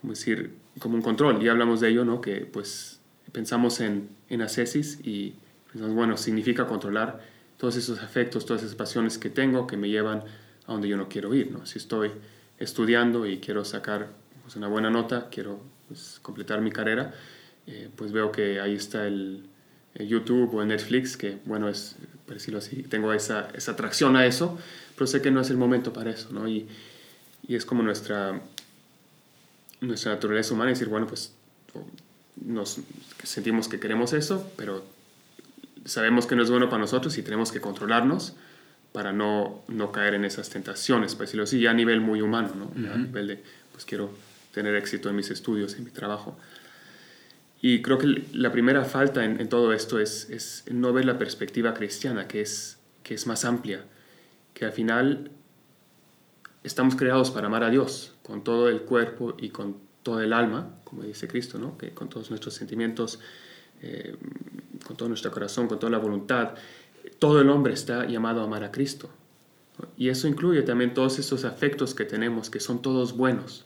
como, 0.00 0.12
decir, 0.12 0.54
como 0.78 0.94
un 0.94 1.02
control. 1.02 1.42
Y 1.42 1.48
hablamos 1.48 1.80
de 1.80 1.88
ello, 1.88 2.04
¿no? 2.04 2.20
Que 2.20 2.46
pues 2.46 3.00
pensamos 3.32 3.80
en, 3.80 4.10
en 4.28 4.42
ascesis 4.42 5.00
y 5.02 5.34
pensamos, 5.72 5.96
bueno, 5.96 6.16
significa 6.16 6.68
controlar 6.68 7.20
todos 7.56 7.74
esos 7.76 8.00
afectos, 8.00 8.46
todas 8.46 8.62
esas 8.62 8.76
pasiones 8.76 9.18
que 9.18 9.28
tengo 9.28 9.66
que 9.66 9.76
me 9.76 9.88
llevan 9.88 10.22
a 10.66 10.72
donde 10.72 10.88
yo 10.88 10.96
no 10.96 11.08
quiero 11.08 11.34
ir, 11.34 11.50
¿no? 11.50 11.66
Si 11.66 11.78
estoy 11.78 12.12
estudiando 12.58 13.26
y 13.26 13.38
quiero 13.38 13.64
sacar 13.64 14.10
pues, 14.42 14.54
una 14.56 14.68
buena 14.68 14.90
nota, 14.90 15.28
quiero 15.30 15.60
pues, 15.88 16.20
completar 16.22 16.60
mi 16.60 16.70
carrera, 16.70 17.12
eh, 17.66 17.90
pues 17.96 18.12
veo 18.12 18.30
que 18.30 18.60
ahí 18.60 18.74
está 18.74 19.06
el 19.06 19.48
YouTube 19.94 20.54
o 20.54 20.62
el 20.62 20.68
Netflix, 20.68 21.16
que 21.16 21.38
bueno, 21.44 21.68
es 21.68 21.96
por 22.26 22.34
decirlo 22.34 22.58
así, 22.58 22.82
tengo 22.84 23.12
esa, 23.12 23.48
esa 23.54 23.72
atracción 23.72 24.16
a 24.16 24.26
eso, 24.26 24.58
pero 24.96 25.06
sé 25.06 25.20
que 25.20 25.30
no 25.30 25.40
es 25.40 25.50
el 25.50 25.56
momento 25.56 25.92
para 25.92 26.10
eso, 26.10 26.30
¿no? 26.32 26.48
Y, 26.48 26.66
y 27.46 27.54
es 27.54 27.64
como 27.66 27.82
nuestra, 27.82 28.40
nuestra 29.80 30.12
naturaleza 30.12 30.54
humana 30.54 30.70
decir, 30.70 30.88
bueno, 30.88 31.06
pues 31.06 31.32
nos 32.36 32.80
sentimos 33.22 33.68
que 33.68 33.78
queremos 33.78 34.12
eso, 34.12 34.50
pero 34.56 34.84
sabemos 35.84 36.26
que 36.26 36.34
no 36.34 36.42
es 36.42 36.50
bueno 36.50 36.68
para 36.68 36.80
nosotros 36.80 37.16
y 37.18 37.22
tenemos 37.22 37.52
que 37.52 37.60
controlarnos 37.60 38.34
para 38.92 39.12
no, 39.12 39.62
no 39.68 39.92
caer 39.92 40.14
en 40.14 40.24
esas 40.24 40.48
tentaciones, 40.50 41.14
por 41.14 41.26
decirlo 41.26 41.44
así, 41.44 41.60
ya 41.60 41.72
a 41.72 41.74
nivel 41.74 42.00
muy 42.00 42.22
humano, 42.22 42.52
¿no? 42.54 42.90
A 42.92 42.96
nivel 42.96 43.26
de, 43.26 43.42
pues 43.72 43.84
quiero 43.84 44.10
tener 44.52 44.74
éxito 44.76 45.10
en 45.10 45.16
mis 45.16 45.30
estudios, 45.30 45.74
en 45.74 45.84
mi 45.84 45.90
trabajo. 45.90 46.38
Y 47.66 47.80
creo 47.80 47.96
que 47.96 48.26
la 48.34 48.52
primera 48.52 48.84
falta 48.84 49.24
en, 49.24 49.48
todo 49.48 49.72
esto 49.72 49.98
es, 49.98 50.28
es, 50.28 50.64
no 50.70 50.92
ver 50.92 51.06
la 51.06 51.16
perspectiva 51.16 51.72
cristiana, 51.72 52.28
que 52.28 52.42
es, 52.42 52.78
que 53.02 53.14
es 53.14 53.26
más 53.26 53.46
amplia, 53.46 53.86
que 54.52 54.66
al 54.66 54.72
final 54.72 55.30
estamos 56.62 56.94
creados 56.94 57.30
para 57.30 57.46
amar 57.46 57.64
a 57.64 57.70
Dios 57.70 58.16
con 58.22 58.44
todo 58.44 58.68
el 58.68 58.82
cuerpo 58.82 59.34
y 59.38 59.48
con 59.48 59.78
todo 60.02 60.20
el 60.20 60.34
alma, 60.34 60.74
como 60.84 61.04
dice 61.04 61.26
Cristo, 61.26 61.58
¿no? 61.58 61.78
que 61.78 61.92
con 61.92 62.10
todos 62.10 62.28
nuestros 62.28 62.52
sentimientos, 62.52 63.18
eh, 63.80 64.14
con 64.86 64.98
todo 64.98 65.08
nuestro 65.08 65.30
corazón, 65.30 65.66
con 65.66 65.78
toda 65.78 65.90
la 65.90 65.96
voluntad, 65.96 66.56
todo 67.18 67.40
el 67.40 67.48
hombre 67.48 67.72
está 67.72 68.04
llamado 68.04 68.42
a 68.42 68.44
amar 68.44 68.62
a 68.62 68.72
Cristo. 68.72 69.08
Y 69.96 70.10
eso 70.10 70.28
incluye 70.28 70.60
también 70.64 70.92
todos 70.92 71.18
esos 71.18 71.46
afectos 71.46 71.94
que 71.94 72.04
tenemos, 72.04 72.50
que 72.50 72.60
son 72.60 72.82
todos 72.82 73.16
buenos. 73.16 73.64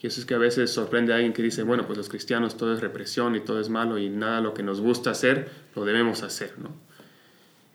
Y 0.00 0.06
eso 0.06 0.20
es 0.20 0.26
que 0.26 0.34
a 0.34 0.38
veces 0.38 0.70
sorprende 0.70 1.12
a 1.12 1.16
alguien 1.16 1.32
que 1.32 1.42
dice, 1.42 1.62
bueno, 1.62 1.86
pues 1.86 1.96
los 1.96 2.08
cristianos 2.08 2.56
todo 2.56 2.74
es 2.74 2.80
represión 2.80 3.36
y 3.36 3.40
todo 3.40 3.60
es 3.60 3.70
malo 3.70 3.98
y 3.98 4.10
nada 4.10 4.40
lo 4.40 4.52
que 4.52 4.62
nos 4.62 4.80
gusta 4.80 5.10
hacer 5.10 5.48
lo 5.74 5.84
debemos 5.84 6.22
hacer. 6.22 6.54
¿no? 6.58 6.70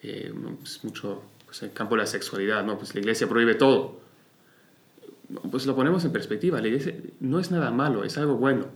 Eh, 0.04 0.32
pues 0.60 0.84
mucho 0.84 1.24
pues, 1.46 1.64
el 1.64 1.74
campo 1.74 1.96
de 1.96 2.02
la 2.02 2.08
sexualidad, 2.08 2.64
¿no? 2.64 2.78
pues 2.78 2.94
la 2.94 3.02
iglesia 3.02 3.28
prohíbe 3.28 3.56
todo. 3.56 4.00
Pues 5.52 5.66
lo 5.66 5.76
ponemos 5.76 6.06
en 6.06 6.12
perspectiva, 6.12 6.60
la 6.60 6.68
iglesia 6.68 6.96
no 7.20 7.40
es 7.40 7.52
nada 7.52 7.72
malo, 7.72 8.04
es 8.04 8.18
algo 8.18 8.36
bueno. 8.36 8.68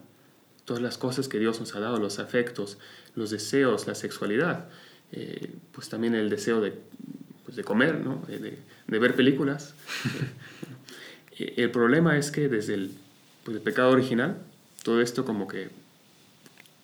Todas 0.65 0.81
las 0.81 0.97
cosas 0.97 1.27
que 1.27 1.39
Dios 1.39 1.59
nos 1.59 1.75
ha 1.75 1.79
dado, 1.79 1.99
los 1.99 2.19
afectos, 2.19 2.77
los 3.15 3.31
deseos, 3.31 3.85
la 3.85 3.95
sexualidad, 3.95 4.69
eh, 5.11 5.51
pues 5.71 5.89
también 5.89 6.15
el 6.15 6.29
deseo 6.29 6.61
de 6.61 6.73
pues, 7.53 7.57
de 7.57 7.63
comer, 7.63 7.99
¿no? 7.99 8.23
de, 8.27 8.57
de, 8.87 8.99
ver 8.99 9.15
películas. 9.15 9.75
Eh, 11.39 11.63
el 11.63 11.71
problema 11.71 12.15
es 12.15 12.29
que 12.29 12.47
desde 12.47 12.75
el, 12.75 12.91
pues, 13.43 13.57
el 13.57 13.63
pecado 13.63 13.91
original, 13.91 14.37
todo 14.83 15.01
esto 15.01 15.25
como 15.25 15.47
que 15.47 15.69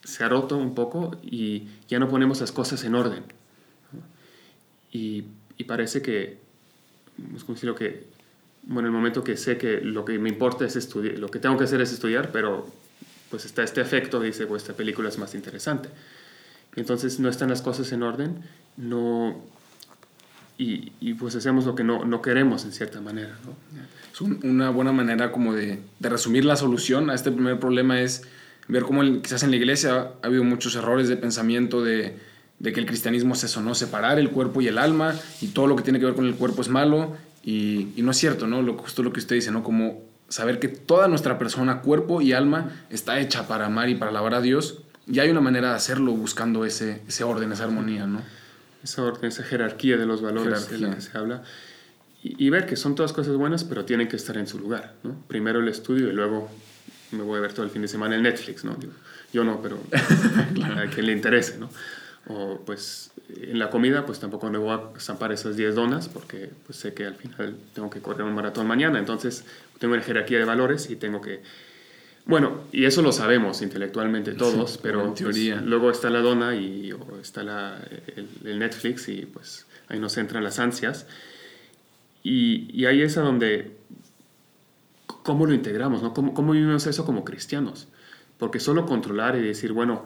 se 0.04 0.24
ha 0.24 0.30
roto 0.30 0.58
un 0.58 0.76
poco 0.76 1.18
y 1.22 1.68
ya 1.88 2.00
no 2.00 2.10
ponemos 2.10 2.42
las 2.42 2.52
cosas 2.52 2.84
en 2.84 2.96
orden. 2.96 3.24
Y, 4.92 5.26
parece 5.68 6.02
que, 6.02 6.40
es 7.36 7.48
decirlo 7.48 7.76
que, 7.76 8.08
bueno, 8.64 8.88
el 8.88 8.94
momento 8.94 9.24
que 9.24 9.38
sé 9.38 9.58
que 9.58 9.82
lo 9.82 10.04
que 10.04 10.18
me 10.18 10.30
importa 10.30 10.66
es 10.66 10.76
estudiar, 10.76 11.20
lo 11.20 11.30
que 11.30 11.38
tengo 11.38 11.58
que 11.58 11.66
hacer 11.66 11.80
es 11.82 11.92
estudiar, 11.92 12.32
pero 12.32 12.68
pues 13.30 13.46
está 13.46 13.62
este 13.62 13.82
efecto, 13.82 14.20
dice, 14.20 14.48
pues 14.48 14.64
esta 14.64 14.74
película 14.74 15.10
es 15.10 15.20
más 15.20 15.36
interesante. 15.36 15.90
Entonces 16.76 17.20
no 17.20 17.30
están 17.30 17.50
las 17.50 17.62
cosas 17.62 17.92
en 17.92 18.02
orden, 18.02 18.44
no, 18.78 19.44
y, 20.62 21.14
pues 21.14 21.36
hacemos 21.38 21.66
lo 21.66 21.74
que 21.74 21.86
no, 21.86 22.04
no, 22.04 22.22
queremos 22.22 22.66
en 22.66 22.74
cierta 22.74 23.00
manera. 23.00 23.38
¿no? 23.46 23.56
Es 24.12 24.44
una 24.44 24.70
buena 24.70 24.92
manera 24.92 25.32
como 25.32 25.54
de, 25.54 25.80
de, 26.00 26.10
resumir 26.10 26.44
la 26.44 26.58
solución 26.58 27.10
a 27.10 27.16
este 27.16 27.32
primer 27.32 27.60
problema 27.60 28.02
es 28.02 28.24
ver 28.68 28.84
cómo 28.84 29.02
quizás 29.22 29.44
en 29.44 29.52
la 29.52 29.56
iglesia 29.56 30.12
ha 30.22 30.28
habido 30.28 30.44
muchos 30.44 30.76
errores 30.76 31.08
de 31.08 31.16
pensamiento 31.16 31.82
de, 31.82 32.18
que 32.62 32.78
el 32.78 32.86
cristianismo 32.86 33.36
es 33.36 33.46
eso, 33.46 33.62
¿no? 33.62 33.74
Separar 33.74 34.20
el 34.20 34.32
cuerpo 34.32 34.60
y 34.60 34.68
el 34.68 34.78
alma 34.78 35.16
y 35.40 35.48
todo 35.48 35.66
lo 35.66 35.78
que 35.78 35.84
tiene 35.84 35.98
que 35.98 36.06
ver 36.06 36.16
con 36.16 36.26
el 36.26 36.36
cuerpo 36.36 36.62
es 36.62 36.68
malo 36.68 37.16
y, 37.42 37.88
y 37.96 38.02
no 38.02 38.12
es 38.12 38.18
cierto, 38.18 38.46
¿no? 38.46 38.62
Lo, 38.62 38.78
justo 38.78 39.02
lo 39.02 39.14
que 39.14 39.22
usted 39.22 39.38
dice, 39.38 39.52
¿no? 39.52 39.64
Como 39.64 40.02
saber 40.28 40.60
que 40.60 40.68
toda 40.68 41.08
nuestra 41.08 41.40
persona, 41.40 41.80
cuerpo 41.80 42.22
y 42.22 42.34
alma, 42.34 42.70
está 42.90 43.22
hecha 43.22 43.48
para 43.48 43.68
amar 43.68 43.88
y 43.88 43.96
para 43.96 44.12
alabar 44.12 44.34
a 44.34 44.42
Dios 44.42 44.84
y 45.08 45.20
hay 45.20 45.30
una 45.30 45.42
manera 45.42 45.70
de 45.70 45.76
hacerlo 45.76 46.12
buscando 46.12 46.66
ese, 46.66 47.02
ese 47.08 47.24
orden, 47.24 47.54
esa 47.54 47.64
armonía, 47.64 48.06
¿no? 48.06 48.22
Esa 48.84 49.04
orden, 49.04 49.30
esa 49.30 49.44
jerarquía 49.44 49.98
de 49.98 50.06
los 50.06 50.22
valores 50.22 50.70
de 50.70 50.78
la 50.78 50.96
que 50.96 51.02
se 51.02 51.18
habla, 51.18 51.44
y, 52.22 52.50
ver 52.50 52.66
que 52.66 52.76
son 52.76 52.96
todas 52.96 53.14
cosas 53.14 53.38
buenas, 53.38 53.64
pero 53.64 53.86
tienen 53.86 54.10
que 54.10 54.18
estar 54.18 54.36
en 54.36 54.46
su 54.46 54.60
lugar. 54.60 54.94
¿no? 55.04 55.16
Primero 55.28 55.62
el 55.62 55.70
estudio 55.70 56.10
y 56.10 56.12
luego 56.12 56.50
me 57.12 57.24
voy 57.24 57.38
a 57.38 57.42
ver 57.42 57.54
todo 57.54 57.64
el 57.64 57.72
fin 57.72 57.82
de 57.82 57.88
semana 57.88 58.16
el 58.16 58.24
Netflix. 58.24 58.66
¿no? 58.66 58.78
Yo, 59.32 59.46
no, 59.46 59.62
pero 59.62 59.80
a 60.78 60.90
quien 60.90 61.06
le 61.06 61.14
interese. 61.14 61.58
¿no? 61.58 61.70
O 62.28 62.62
pues 62.66 63.12
en 63.30 63.58
la 63.58 63.70
comida, 63.70 64.06
pues 64.06 64.20
tampoco 64.20 64.50
me 64.50 64.58
voy 64.58 64.72
a 64.72 65.00
zampar 65.00 65.32
esas 65.32 65.56
10 65.56 65.76
donas 65.76 66.10
porque 66.10 66.52
pues, 66.66 66.78
sé 66.78 66.94
que 66.94 67.06
al 67.06 67.16
final 67.16 67.56
tengo 67.74 67.90
que 67.90 68.02
correr 68.02 68.24
un 68.24 68.36
maratón 68.36 68.68
mañana. 68.68 69.00
Entonces 69.00 69.46
tengo 69.80 69.94
una 69.94 70.04
jerarquía 70.04 70.40
de 70.40 70.46
valores 70.46 70.90
y 70.90 70.98
tengo 70.98 71.22
que 71.22 71.42
bueno, 72.26 72.62
y 72.72 72.86
eso 72.86 73.02
lo 73.02 73.12
sabemos 73.12 73.62
intelectualmente 73.62 74.34
todos, 74.34 74.78
pero 74.78 75.02
en 75.02 75.08
pues, 75.08 75.20
teoría. 75.20 75.62
luego 75.62 75.90
está 75.90 76.10
la 76.10 76.20
dona 76.20 76.56
y 76.56 76.94
está 77.22 77.44
la, 77.44 77.80
el, 78.44 78.60
Netflix 78.60 79.10
y 79.10 79.26
pues 79.26 79.66
ahí 79.88 80.00
nos 80.00 80.18
entran 80.18 80.44
las 80.44 80.60
ansias. 80.60 81.08
Y, 82.22 82.70
y 82.72 82.86
ahí 82.86 83.02
es 83.02 83.18
a 83.18 83.22
donde, 83.22 83.78
¿cómo 85.08 85.46
lo 85.46 85.54
integramos? 85.54 86.04
No? 86.04 86.14
¿Cómo, 86.14 86.34
¿Cómo 86.34 86.52
vivimos 86.54 86.86
eso 86.86 87.06
como 87.06 87.24
cristianos? 87.24 87.88
Porque 88.38 88.60
solo 88.60 88.86
controlar 88.86 89.36
y 89.36 89.42
decir, 89.42 89.74
bueno, 89.74 90.06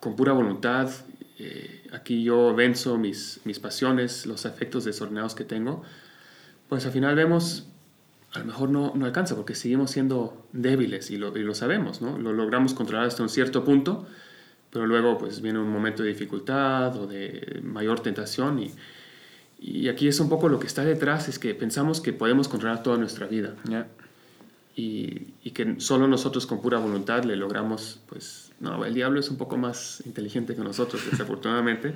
con 0.00 0.16
pura 0.16 0.32
voluntad, 0.32 0.90
eh, 1.38 1.86
aquí 1.92 2.22
yo 2.22 2.54
venzo 2.54 2.98
mis, 2.98 3.40
mis 3.44 3.60
pasiones, 3.60 4.26
los 4.26 4.46
afectos 4.46 4.84
desordenados 4.84 5.34
que 5.34 5.44
tengo, 5.44 5.82
pues 6.68 6.84
al 6.84 6.92
final 6.92 7.14
vemos 7.14 7.68
a 8.32 8.40
lo 8.40 8.44
mejor 8.44 8.68
no, 8.68 8.92
no 8.94 9.06
alcanza 9.06 9.34
porque 9.36 9.54
seguimos 9.54 9.90
siendo 9.90 10.46
débiles 10.52 11.10
y 11.10 11.16
lo, 11.16 11.36
y 11.36 11.42
lo, 11.42 11.54
sabemos, 11.54 12.02
¿no? 12.02 12.18
Lo 12.18 12.32
logramos 12.32 12.74
controlar 12.74 13.06
hasta 13.06 13.22
un 13.22 13.28
cierto 13.28 13.64
punto, 13.64 14.06
pero 14.70 14.86
luego 14.86 15.16
pues 15.16 15.40
viene 15.40 15.58
un 15.58 15.70
momento 15.70 16.02
de 16.02 16.10
dificultad 16.10 16.94
o 16.96 17.06
de 17.06 17.60
mayor 17.62 18.00
tentación 18.00 18.58
y, 18.58 18.72
y 19.58 19.88
aquí 19.88 20.08
es 20.08 20.20
un 20.20 20.28
poco 20.28 20.48
lo 20.48 20.60
que 20.60 20.66
está 20.66 20.84
detrás, 20.84 21.28
es 21.28 21.38
que 21.38 21.54
pensamos 21.54 22.00
que 22.00 22.12
podemos 22.12 22.48
controlar 22.48 22.82
toda 22.82 22.98
nuestra 22.98 23.26
vida 23.26 23.54
y, 24.76 25.34
y, 25.42 25.50
que 25.52 25.80
solo 25.80 26.06
nosotros 26.06 26.46
con 26.46 26.60
pura 26.60 26.78
voluntad 26.78 27.24
le 27.24 27.34
logramos, 27.34 28.00
pues 28.08 28.52
no, 28.60 28.84
el 28.84 28.94
diablo 28.94 29.20
es 29.20 29.30
un 29.30 29.38
poco 29.38 29.56
más 29.56 30.02
inteligente 30.04 30.54
que 30.54 30.62
nosotros, 30.62 31.02
desafortunadamente 31.10 31.94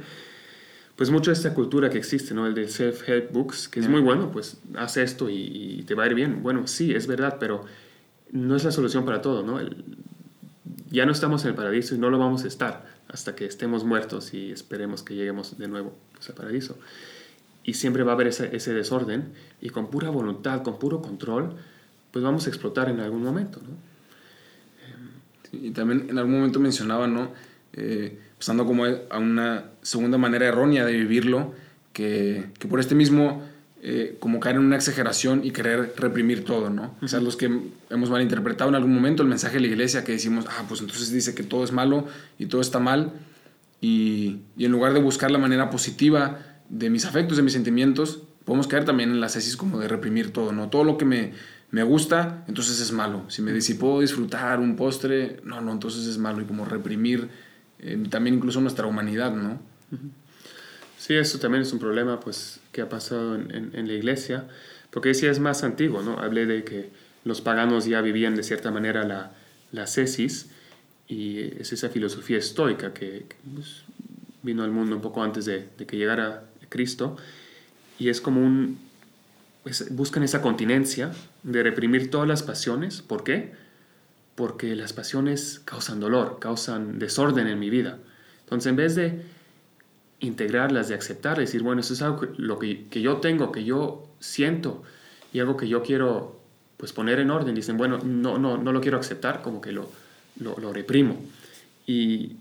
pues 0.97 1.11
mucho 1.11 1.31
de 1.31 1.37
esta 1.37 1.55
cultura 1.55 1.91
que 1.91 1.99
existe, 1.99 2.35
¿no? 2.35 2.47
El 2.47 2.55
de 2.55 2.69
self-help 2.69 3.33
books, 3.33 3.69
que 3.69 3.81
es 3.81 3.89
muy 3.89 4.01
bueno, 4.01 4.31
pues 4.31 4.59
haz 4.77 4.97
esto 4.97 5.29
y, 5.31 5.85
te 5.87 5.95
va 5.95 6.05
a 6.05 6.07
ir 6.07 6.15
bien. 6.15 6.43
Bueno, 6.43 6.67
sí, 6.67 6.95
es 6.95 7.07
verdad, 7.07 7.39
pero 7.41 7.65
no 8.31 8.57
es 8.57 8.65
la 8.65 8.73
solución 8.73 9.05
para 9.05 9.21
todo, 9.21 9.43
¿no? 9.43 9.59
ya 10.91 11.07
no 11.07 11.13
estamos 11.13 11.43
en 11.45 11.51
el 11.51 11.55
paraíso 11.55 11.95
y 11.95 11.99
no 11.99 12.11
lo 12.11 12.19
vamos 12.19 12.45
a 12.45 12.49
estar 12.49 12.85
hasta 13.09 13.35
que 13.35 13.47
estemos 13.47 13.83
muertos 13.83 14.35
y 14.35 14.53
esperemos 14.53 15.03
que 15.03 15.15
lleguemos 15.15 15.57
de 15.57 15.67
nuevo 15.67 15.95
pues, 16.13 16.29
al 16.29 16.35
paraíso. 16.35 16.77
Y 17.65 17.75
siempre 17.75 18.03
va 18.03 18.13
a 18.13 18.15
haber 18.15 18.27
ese, 18.27 18.55
ese, 18.55 18.75
desorden 18.75 19.33
y 19.61 19.71
con 19.71 19.91
pura 19.91 20.11
voluntad, 20.11 20.63
con 20.63 20.79
puro 20.79 21.01
control, 21.01 21.55
pues 22.11 22.23
vamos 22.23 22.47
a 22.47 22.51
explotar 22.51 22.91
en 22.91 23.01
algún 23.01 23.23
momento, 23.23 23.61
¿no? 23.63 23.93
y 25.53 25.71
también 25.71 26.07
en 26.09 26.19
algún 26.19 26.35
momento 26.35 26.59
mencionaba, 26.59 27.07
¿no? 27.07 27.31
Eh, 27.75 28.19
pasando 28.39 28.67
como 28.67 28.85
a 28.85 29.19
una 29.19 29.71
segunda 29.83 30.19
manera 30.19 30.47
errónea 30.47 30.85
de 30.85 30.93
vivirlo, 30.93 31.55
que, 31.93 32.47
que 32.59 32.67
por 32.67 32.81
este 32.81 32.95
mismo, 32.95 33.43
eh, 33.83 34.17
como 34.19 34.41
caer 34.41 34.57
en 34.57 34.63
una 34.63 34.77
exageración 34.77 35.45
y 35.45 35.53
querer 35.53 35.95
reprimir 35.97 36.45
todo, 36.45 36.71
¿no? 36.71 36.97
O 37.03 37.09
sea, 37.09 37.21
los 37.21 37.37
que 37.37 37.51
hemos 37.91 38.11
malinterpretado 38.11 38.71
en 38.71 38.77
algún 38.77 38.95
momento 38.95 39.23
el 39.23 39.29
mensaje 39.29 39.55
de 39.55 39.61
la 39.61 39.67
iglesia, 39.69 40.05
que 40.05 40.13
decimos, 40.13 40.47
ah, 40.49 40.65
pues 40.69 40.81
entonces 40.81 41.13
dice 41.13 41.35
que 41.35 41.43
todo 41.43 41.65
es 41.65 41.73
malo 41.73 42.07
y 42.39 42.47
todo 42.47 42.61
está 42.61 42.79
mal, 42.79 43.13
y, 43.81 44.41
y 44.57 44.65
en 44.65 44.73
lugar 44.73 44.93
de 44.93 45.01
buscar 45.01 45.31
la 45.31 45.39
manera 45.39 45.71
positiva 45.71 46.39
de 46.69 46.91
mis 46.91 47.05
afectos, 47.05 47.37
de 47.37 47.43
mis 47.43 47.53
sentimientos, 47.53 48.23
podemos 48.45 48.67
caer 48.67 48.85
también 48.85 49.11
en 49.11 49.21
la 49.21 49.29
tesis 49.29 49.57
como 49.57 49.79
de 49.79 49.89
reprimir 49.89 50.33
todo, 50.33 50.53
¿no? 50.53 50.69
Todo 50.69 50.85
lo 50.85 50.99
que 50.99 51.05
me, 51.05 51.33
me 51.71 51.83
gusta, 51.83 52.45
entonces 52.49 52.81
es 52.81 52.93
malo. 52.93 53.25
Si 53.29 53.43
me 53.43 53.59
si 53.61 53.75
puedo 53.75 54.01
disfrutar 54.01 54.61
un 54.61 54.77
postre, 54.77 55.41
no, 55.45 55.61
no, 55.61 55.73
entonces 55.73 56.07
es 56.07 56.19
malo. 56.19 56.43
Y 56.43 56.45
como 56.45 56.65
reprimir 56.65 57.29
también 58.11 58.37
incluso 58.37 58.61
nuestra 58.61 58.87
humanidad, 58.87 59.33
¿no? 59.33 59.61
Sí, 60.99 61.15
eso 61.15 61.39
también 61.39 61.63
es 61.63 61.73
un 61.73 61.81
problema 61.81 62.21
pues, 62.21 62.61
que 62.71 62.81
ha 62.81 62.89
pasado 62.89 63.35
en, 63.35 63.71
en, 63.75 63.89
la 63.89 63.93
iglesia, 63.93 64.45
porque 64.91 65.11
ese 65.11 65.29
es 65.29 65.41
más 65.41 65.65
antiguo, 65.65 66.03
¿no? 66.03 66.19
Hablé 66.19 66.47
de 66.47 66.63
que 66.63 66.91
los 67.25 67.41
paganos 67.41 67.87
ya 67.87 68.01
vivían 68.01 68.37
de 68.37 68.43
cierta 68.45 68.71
manera 68.71 69.05
la, 69.05 69.33
la 69.73 69.87
cesis, 69.87 70.51
y 71.09 71.41
es 71.61 71.73
esa 71.73 71.89
filosofía 71.89 72.39
estoica 72.39 72.95
que, 72.95 73.27
pues, 73.53 73.83
vino 74.43 74.63
al 74.63 74.71
mundo 74.71 74.97
un 74.97 75.03
poco 75.03 75.23
antes 75.23 75.45
de, 75.45 75.69
de, 75.77 75.87
que 75.87 75.97
llegara 75.97 76.45
Cristo, 76.69 77.17
y 77.99 78.09
es 78.09 78.21
como 78.21 78.41
un... 78.41 78.79
buscan 79.91 80.23
esa 80.23 80.41
continencia 80.41 81.13
de 81.43 81.63
reprimir 81.63 82.11
todas 82.11 82.29
las 82.29 82.43
pasiones, 82.43 83.03
¿por 83.03 83.25
qué? 83.25 83.53
Porque 84.35 84.75
las 84.75 84.93
pasiones 84.93 85.61
causan 85.65 86.01
dolor, 86.01 86.39
causan 86.41 86.99
desorden 86.99 87.47
en 87.47 87.59
mi 87.59 87.71
vida. 87.71 87.99
Entonces, 88.41 88.71
en 88.71 88.77
vez 88.77 88.95
de 88.95 89.23
integrarlas, 90.21 90.89
de 90.89 90.95
aceptar, 90.95 91.39
decir, 91.39 91.63
bueno, 91.63 91.81
eso 91.81 91.95
es 91.95 92.03
algo 92.03 92.21
que, 92.21 92.29
lo 92.37 92.59
que, 92.59 92.89
que, 92.89 93.03
yo 93.03 93.19
tengo, 93.19 93.53
que 93.53 93.65
yo 93.65 94.09
siento 94.21 94.83
y 95.33 95.41
algo 95.41 95.57
que 95.57 95.69
yo 95.69 95.83
quiero 95.83 96.41
pues 96.77 96.93
poner 96.93 97.21
en 97.21 97.31
orden, 97.31 97.55
dicen, 97.55 97.77
bueno, 97.77 97.99
no, 97.99 98.39
no, 98.39 98.57
no 98.57 98.73
lo 98.73 98.81
quiero 98.81 98.99
aceptar, 98.99 99.43
como 99.43 99.61
que 99.61 99.73
lo, 99.73 99.91
lo, 100.41 100.57
lo 100.59 100.73
reprimo. 100.73 101.17
Y 101.87 102.37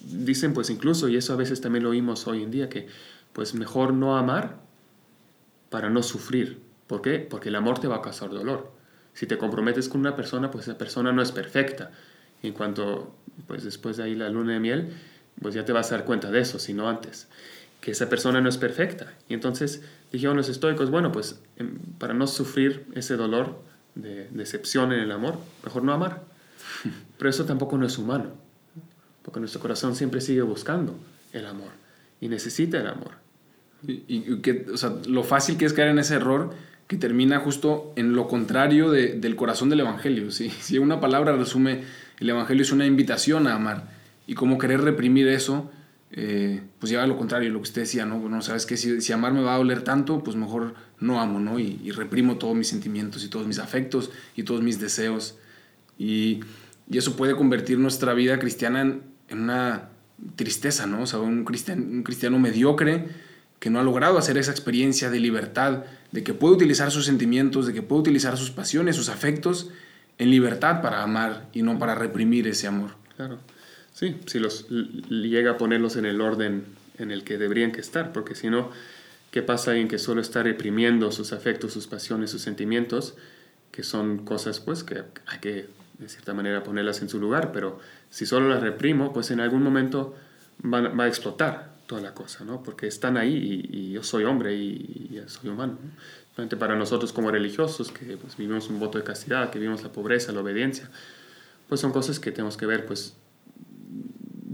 dicen 0.00 0.54
pues 0.54 0.70
incluso, 0.70 1.08
y 1.08 1.16
eso 1.16 1.32
a 1.32 1.36
veces 1.36 1.60
también 1.60 1.84
lo 1.84 1.90
oímos 1.90 2.26
hoy 2.26 2.42
en 2.42 2.50
día, 2.50 2.68
que 2.68 2.88
pues 3.32 3.54
mejor 3.54 3.92
no 3.92 4.16
amar 4.16 4.56
para 5.70 5.90
no 5.90 6.02
sufrir. 6.02 6.60
¿Por 6.86 7.02
qué? 7.02 7.18
Porque 7.18 7.48
el 7.48 7.56
amor 7.56 7.78
te 7.78 7.88
va 7.88 7.96
a 7.96 8.02
causar 8.02 8.30
dolor 8.30 8.74
si 9.14 9.26
te 9.26 9.38
comprometes 9.38 9.88
con 9.88 10.00
una 10.00 10.16
persona, 10.16 10.50
pues 10.50 10.68
esa 10.68 10.76
persona 10.76 11.12
no 11.12 11.22
es 11.22 11.32
perfecta. 11.32 11.90
Y 12.42 12.48
en 12.48 12.52
cuanto, 12.52 13.14
pues 13.46 13.64
después 13.64 13.96
de 13.96 14.02
ahí 14.02 14.14
la 14.14 14.28
luna 14.28 14.52
de 14.54 14.60
miel, 14.60 14.92
pues 15.40 15.54
ya 15.54 15.64
te 15.64 15.72
vas 15.72 15.90
a 15.92 15.96
dar 15.96 16.04
cuenta 16.04 16.30
de 16.30 16.40
eso, 16.40 16.58
sino 16.58 16.88
antes, 16.88 17.28
que 17.80 17.92
esa 17.92 18.08
persona 18.08 18.40
no 18.40 18.48
es 18.48 18.58
perfecta. 18.58 19.14
Y 19.28 19.34
entonces 19.34 19.82
dijeron 20.12 20.36
los 20.36 20.48
estoicos, 20.48 20.90
bueno, 20.90 21.12
pues 21.12 21.40
em, 21.56 21.78
para 21.98 22.14
no 22.14 22.26
sufrir 22.26 22.86
ese 22.94 23.16
dolor, 23.16 23.56
de 23.94 24.28
decepción 24.30 24.92
en 24.92 25.00
el 25.00 25.12
amor, 25.12 25.38
mejor 25.62 25.82
no 25.82 25.92
amar. 25.92 26.22
Pero 27.18 27.30
eso 27.30 27.44
tampoco 27.44 27.78
no 27.78 27.86
es 27.86 27.98
humano, 27.98 28.30
porque 29.22 29.40
nuestro 29.40 29.60
corazón 29.60 29.94
siempre 29.94 30.20
sigue 30.20 30.42
buscando 30.42 30.98
el 31.32 31.46
amor 31.46 31.70
y 32.20 32.28
necesita 32.28 32.80
el 32.80 32.86
amor. 32.86 33.12
Y, 33.86 34.38
que, 34.40 34.66
o 34.72 34.78
sea, 34.78 34.94
lo 35.06 35.24
fácil 35.24 35.58
que 35.58 35.66
es 35.66 35.74
caer 35.74 35.88
en 35.88 35.98
ese 35.98 36.14
error 36.14 36.54
que 36.86 36.96
termina 36.96 37.40
justo 37.40 37.92
en 37.96 38.14
lo 38.14 38.28
contrario 38.28 38.90
de, 38.90 39.14
del 39.14 39.36
corazón 39.36 39.70
del 39.70 39.80
Evangelio. 39.80 40.30
¿sí? 40.30 40.50
Si 40.60 40.78
una 40.78 41.00
palabra 41.00 41.36
resume, 41.36 41.82
el 42.18 42.30
Evangelio 42.30 42.62
es 42.62 42.72
una 42.72 42.86
invitación 42.86 43.46
a 43.46 43.54
amar. 43.54 43.88
Y 44.26 44.34
como 44.34 44.58
querer 44.58 44.80
reprimir 44.80 45.28
eso, 45.28 45.70
eh, 46.12 46.62
pues 46.78 46.90
lleva 46.90 47.02
a 47.02 47.06
lo 47.06 47.18
contrario, 47.18 47.50
lo 47.50 47.58
que 47.58 47.64
usted 47.64 47.82
decía, 47.82 48.06
¿no? 48.06 48.18
Bueno, 48.20 48.40
sabes 48.40 48.66
que 48.66 48.76
si, 48.76 49.00
si, 49.00 49.12
amar 49.12 49.32
me 49.32 49.42
va 49.42 49.54
a 49.54 49.58
doler 49.58 49.82
tanto, 49.82 50.22
pues 50.22 50.36
mejor 50.36 50.74
no 51.00 51.20
amo, 51.20 51.40
¿no? 51.40 51.58
Y, 51.58 51.80
y, 51.82 51.90
reprimo 51.90 52.36
todos 52.36 52.54
mis 52.54 52.68
sentimientos 52.68 53.24
y 53.24 53.28
todos 53.28 53.46
mis 53.46 53.58
afectos 53.58 54.10
y 54.36 54.44
todos 54.44 54.62
mis 54.62 54.80
deseos. 54.80 55.36
Y, 55.98 56.40
y 56.88 56.98
eso 56.98 57.16
puede 57.16 57.34
convertir 57.34 57.78
nuestra 57.78 58.14
vida 58.14 58.38
cristiana 58.38 58.80
en, 58.80 59.02
en 59.28 59.40
una 59.40 59.88
tristeza, 60.36 60.86
¿no? 60.86 61.02
O 61.02 61.06
sea, 61.06 61.18
un 61.18 61.44
cristiano, 61.44 61.82
un 61.82 62.02
cristiano 62.02 62.38
mediocre 62.38 63.08
que 63.64 63.70
no 63.70 63.80
ha 63.80 63.82
logrado 63.82 64.18
hacer 64.18 64.36
esa 64.36 64.50
experiencia 64.50 65.08
de 65.08 65.18
libertad, 65.18 65.84
de 66.12 66.22
que 66.22 66.34
puede 66.34 66.56
utilizar 66.56 66.90
sus 66.90 67.06
sentimientos, 67.06 67.66
de 67.66 67.72
que 67.72 67.80
puede 67.80 68.02
utilizar 68.02 68.36
sus 68.36 68.50
pasiones, 68.50 68.94
sus 68.94 69.08
afectos 69.08 69.70
en 70.18 70.30
libertad 70.30 70.82
para 70.82 71.02
amar 71.02 71.48
y 71.54 71.62
no 71.62 71.78
para 71.78 71.94
reprimir 71.94 72.46
ese 72.46 72.66
amor. 72.66 72.90
Claro. 73.16 73.38
Sí, 73.94 74.16
si 74.26 74.38
los 74.38 74.68
llega 74.68 75.52
a 75.52 75.56
ponerlos 75.56 75.96
en 75.96 76.04
el 76.04 76.20
orden 76.20 76.66
en 76.98 77.10
el 77.10 77.24
que 77.24 77.38
deberían 77.38 77.72
que 77.72 77.80
estar, 77.80 78.12
porque 78.12 78.34
si 78.34 78.50
no, 78.50 78.70
¿qué 79.30 79.40
pasa 79.40 79.74
en 79.74 79.88
que 79.88 79.98
solo 79.98 80.20
está 80.20 80.42
reprimiendo 80.42 81.10
sus 81.10 81.32
afectos, 81.32 81.72
sus 81.72 81.86
pasiones, 81.86 82.30
sus 82.30 82.42
sentimientos, 82.42 83.14
que 83.72 83.82
son 83.82 84.26
cosas 84.26 84.60
pues 84.60 84.84
que 84.84 85.04
hay 85.24 85.38
que 85.40 85.68
de 86.00 86.08
cierta 86.10 86.34
manera 86.34 86.62
ponerlas 86.64 87.00
en 87.00 87.08
su 87.08 87.18
lugar, 87.18 87.50
pero 87.50 87.80
si 88.10 88.26
solo 88.26 88.46
las 88.46 88.60
reprimo, 88.60 89.14
pues 89.14 89.30
en 89.30 89.40
algún 89.40 89.62
momento 89.62 90.14
va 90.62 91.04
a 91.04 91.08
explotar 91.08 91.73
toda 91.86 92.00
la 92.00 92.14
cosa, 92.14 92.44
¿no? 92.44 92.62
Porque 92.62 92.86
están 92.86 93.16
ahí 93.16 93.68
y, 93.70 93.92
yo 93.92 94.02
soy 94.02 94.24
hombre 94.24 94.54
y, 94.54 95.22
soy 95.26 95.50
humano. 95.50 95.78
¿no? 96.36 96.48
Para 96.58 96.76
nosotros 96.76 97.12
como 97.12 97.30
religiosos, 97.30 97.92
que 97.92 98.16
pues, 98.16 98.36
vivimos 98.36 98.68
un 98.68 98.80
voto 98.80 98.98
de 98.98 99.04
castidad, 99.04 99.50
que 99.50 99.58
vivimos 99.58 99.82
la 99.82 99.92
pobreza, 99.92 100.32
la 100.32 100.40
obediencia, 100.40 100.90
pues 101.68 101.80
son 101.80 101.92
cosas 101.92 102.18
que 102.18 102.32
tenemos 102.32 102.56
que 102.56 102.66
ver, 102.66 102.86
pues 102.86 103.14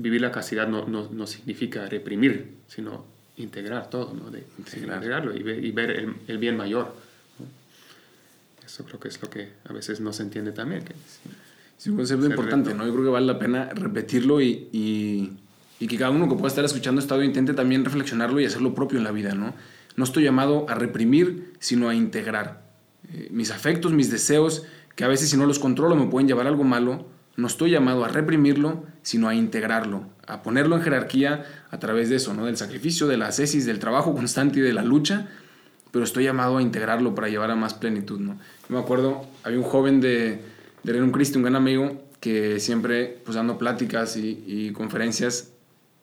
vivir 0.01 0.21
la 0.21 0.33
castidad 0.33 0.69
no, 0.69 0.87
no, 0.87 1.09
no 1.11 1.27
significa 1.27 1.87
reprimir, 1.87 2.59
sino 2.67 3.05
integrar 3.37 3.89
todo, 3.91 4.15
¿no? 4.15 4.31
De, 4.31 4.45
integrarlo 4.59 5.35
y 5.35 5.43
ver, 5.43 5.65
y 5.65 5.71
ver 5.73 5.91
el, 5.91 6.15
el, 6.29 6.39
bien 6.39 6.57
mayor. 6.57 6.95
Eso 8.65 8.85
creo 8.85 9.01
que 9.01 9.09
es 9.09 9.21
lo 9.21 9.29
que 9.29 9.53
a 9.65 9.73
veces 9.73 10.01
no 10.01 10.13
se 10.13 10.23
entiende 10.23 10.53
también. 10.53 10.85
Que, 10.85 10.95
es 11.79 11.87
un 11.87 11.97
concepto 11.97 12.27
importante, 12.27 12.75
¿no? 12.75 12.87
Yo 12.87 12.93
creo 12.93 13.05
que 13.05 13.11
vale 13.11 13.27
la 13.27 13.39
pena 13.39 13.71
repetirlo 13.71 14.41
y, 14.41 14.69
y 14.73 15.33
y 15.81 15.87
que 15.87 15.97
cada 15.97 16.11
uno 16.11 16.29
que 16.29 16.35
pueda 16.35 16.49
estar 16.49 16.65
escuchando 16.65 17.01
esto 17.01 17.21
intente 17.25 17.55
también 17.55 17.85
reflexionarlo 17.85 18.39
y 18.39 18.45
hacer 18.45 18.61
lo 18.61 18.75
propio 18.75 18.99
en 18.99 19.05
la 19.05 19.13
vida, 19.13 19.35
¿no? 19.35 19.55
No 19.97 20.05
estoy 20.05 20.23
llamado 20.23 20.67
a 20.69 20.75
reprimir, 20.75 21.55
sino 21.59 21.89
a 21.89 21.95
integrar. 21.95 22.63
Eh, 23.13 23.29
mis 23.33 23.51
afectos, 23.51 23.93
mis 23.93 24.11
deseos, 24.11 24.67
que 24.95 25.05
a 25.05 25.09
veces 25.09 25.31
si 25.31 25.39
no 25.39 25.47
los 25.47 25.59
controlo 25.59 25.97
me 25.97 26.07
pueden 26.07 26.29
llevar 26.29 26.47
a 26.47 26.51
algo 26.51 26.65
malo, 26.65 27.07
no 27.37 27.47
estoy 27.47 27.71
llamado 27.71 28.05
a 28.05 28.09
reprimirlo, 28.09 28.85
sino 29.03 29.29
a 29.29 29.35
integrarlo, 29.35 30.05
a 30.27 30.43
ponerlo 30.43 30.77
en 30.77 30.83
jerarquía 30.83 31.47
a 31.71 31.79
través 31.79 32.11
de 32.11 32.17
eso, 32.17 32.35
¿no? 32.35 32.45
Del 32.45 32.59
sacrificio, 32.59 33.07
de 33.07 33.17
la 33.17 33.29
ascesis, 33.29 33.65
del 33.65 33.79
trabajo 33.79 34.15
constante 34.15 34.59
y 34.59 34.63
de 34.63 34.75
la 34.75 34.83
lucha, 34.83 35.29
pero 35.93 36.05
estoy 36.05 36.25
llamado 36.25 36.59
a 36.59 36.63
integrarlo 36.63 37.15
para 37.15 37.29
llevar 37.29 37.51
a 37.51 37.57
más 37.57 37.73
plenitud, 37.73 38.21
¿no? 38.21 38.35
Yo 38.69 38.77
me 38.77 38.79
acuerdo, 38.79 39.25
había 39.45 39.59
un 39.59 39.65
joven 39.65 40.03
de, 40.03 40.43
de 40.83 40.93
Reino 40.93 41.11
Cristo, 41.11 41.39
un 41.39 41.45
gran 41.45 41.57
amigo, 41.57 42.05
que 42.21 42.61
siempre, 42.61 43.19
pues 43.25 43.35
dando 43.35 43.57
pláticas 43.57 44.19
y 44.19 44.73
conferencias, 44.75 45.50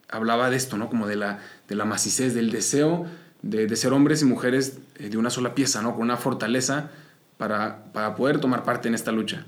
hablaba 0.09 0.49
de 0.49 0.57
esto, 0.57 0.77
¿no? 0.77 0.89
Como 0.89 1.07
de 1.07 1.15
la, 1.15 1.39
de 1.67 1.75
la 1.75 1.85
macicez, 1.85 2.33
del 2.33 2.51
deseo 2.51 3.07
de, 3.41 3.75
ser 3.75 3.93
hombres 3.93 4.21
y 4.21 4.25
mujeres 4.25 4.79
eh, 4.97 5.09
de 5.09 5.17
una 5.17 5.29
sola 5.29 5.55
pieza, 5.55 5.81
¿no? 5.81 5.93
Con 5.93 6.03
una 6.03 6.17
fortaleza 6.17 6.89
para, 7.37 7.83
para 7.93 8.15
poder 8.15 8.39
tomar 8.39 8.63
parte 8.63 8.87
en 8.87 8.95
esta 8.95 9.11
lucha. 9.11 9.45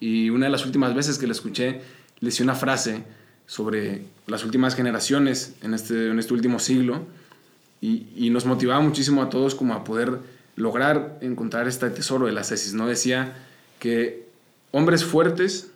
Y 0.00 0.30
una 0.30 0.46
de 0.46 0.52
las 0.52 0.64
últimas 0.64 0.94
veces 0.94 1.18
que 1.18 1.26
le 1.26 1.32
escuché, 1.32 1.80
le 2.20 2.28
hice 2.28 2.42
una 2.42 2.54
frase 2.54 3.04
sobre 3.46 4.04
las 4.26 4.44
últimas 4.44 4.74
generaciones 4.74 5.54
en 5.62 5.74
este, 5.74 6.08
en 6.08 6.18
este 6.18 6.32
último 6.34 6.58
siglo 6.58 7.04
y, 7.80 8.06
y, 8.14 8.30
nos 8.30 8.46
motivaba 8.46 8.80
muchísimo 8.80 9.22
a 9.22 9.28
todos 9.28 9.54
como 9.54 9.74
a 9.74 9.82
poder 9.82 10.18
lograr 10.54 11.18
encontrar 11.20 11.66
este 11.66 11.90
tesoro 11.90 12.26
de 12.26 12.32
la 12.32 12.44
cesis, 12.44 12.74
¿no? 12.74 12.86
Decía 12.86 13.34
que 13.80 14.26
hombres 14.70 15.04
fuertes 15.04 15.70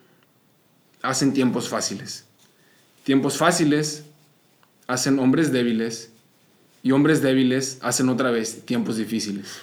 hacen 1.02 1.32
tiempos 1.32 1.68
fáciles. 1.68 2.24
Tiempos 3.02 3.36
fáciles 3.36 4.04
hacen 4.86 5.18
hombres 5.18 5.52
débiles 5.52 6.10
y 6.82 6.92
hombres 6.92 7.22
débiles 7.22 7.78
hacen 7.82 8.08
otra 8.08 8.30
vez 8.30 8.62
tiempos 8.64 8.96
difíciles. 8.96 9.58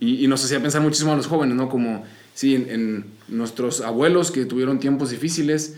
Y, 0.00 0.26
nos 0.26 0.44
hacía 0.44 0.60
pensar 0.60 0.80
muchísimo 0.80 1.12
a 1.12 1.16
los 1.16 1.26
jóvenes, 1.26 1.54
¿no? 1.54 1.68
Como, 1.68 2.04
sí, 2.34 2.54
en, 2.54 3.04
nuestros 3.28 3.80
abuelos 3.80 4.32
que 4.32 4.44
tuvieron 4.44 4.80
tiempos 4.80 5.10
difíciles 5.10 5.76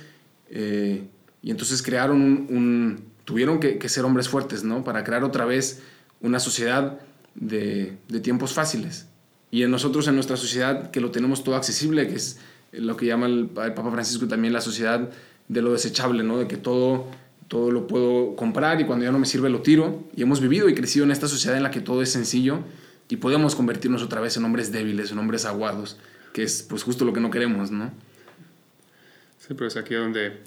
eh, 0.49 1.03
y 1.43 1.51
entonces 1.51 1.83
crearon 1.83 2.23
un, 2.49 3.05
tuvieron 3.25 3.61
que, 3.61 3.89
ser 3.89 4.05
hombres 4.05 4.29
fuertes, 4.29 4.65
¿no? 4.65 4.85
Para 4.85 5.05
crear 5.05 5.25
otra 5.25 5.45
vez 5.45 5.83
una 6.21 6.39
sociedad 6.39 7.01
de, 7.35 7.99
de 8.09 8.21
tiempos 8.21 8.53
fáciles. 8.53 9.07
Y 9.51 9.65
en 9.65 9.71
nosotros, 9.71 10.09
en 10.09 10.15
nuestra 10.15 10.37
sociedad, 10.39 10.91
que 10.91 11.01
lo 11.01 11.11
tenemos 11.11 11.45
todo 11.45 11.57
accesible, 11.57 12.09
que 12.09 12.15
es 12.15 12.39
lo 12.73 12.97
que 12.97 13.07
llama 13.07 13.27
el, 13.27 13.51
el 13.63 13.75
Papa 13.75 13.91
Francisco 13.91 14.27
también 14.27 14.55
la 14.55 14.63
sociedad 14.63 15.11
de 15.49 15.63
lo 15.63 15.73
desechable, 15.73 16.23
¿no? 16.23 16.39
De 16.39 16.49
que 16.49 16.57
todo 16.57 17.07
todo 17.53 17.71
lo 17.71 17.87
puedo 17.87 18.35
comprar 18.35 18.81
y 18.81 18.87
cuando 18.87 19.05
ya 19.05 19.13
no 19.13 19.19
me 19.19 19.27
sirve 19.27 19.51
lo 19.51 19.61
tiro. 19.61 20.03
Y 20.17 20.23
hemos 20.23 20.41
vivido 20.41 20.71
y 20.71 20.75
crecido 20.75 21.05
en 21.05 21.11
esta 21.11 21.29
sociedad 21.29 21.55
en 21.55 21.63
la 21.63 21.71
que 21.71 21.83
todo 21.83 22.01
es 22.01 22.11
sencillo 22.11 22.61
y 23.11 23.17
podemos 23.17 23.55
convertirnos 23.55 24.03
otra 24.03 24.23
vez 24.23 24.39
en 24.39 24.47
hombres 24.47 24.73
débiles, 24.73 25.13
en 25.13 25.19
hombres 25.19 25.45
aguados, 25.45 25.99
que 26.33 26.45
es 26.45 26.63
pues 26.63 26.83
justo 26.83 27.05
lo 27.05 27.13
que 27.13 27.21
no 27.21 27.31
queremos, 27.31 27.71
¿no? 27.71 27.93
Sí, 29.39 29.49
pero 29.49 29.67
es 29.67 29.77
aquí 29.77 29.95
donde 29.95 30.39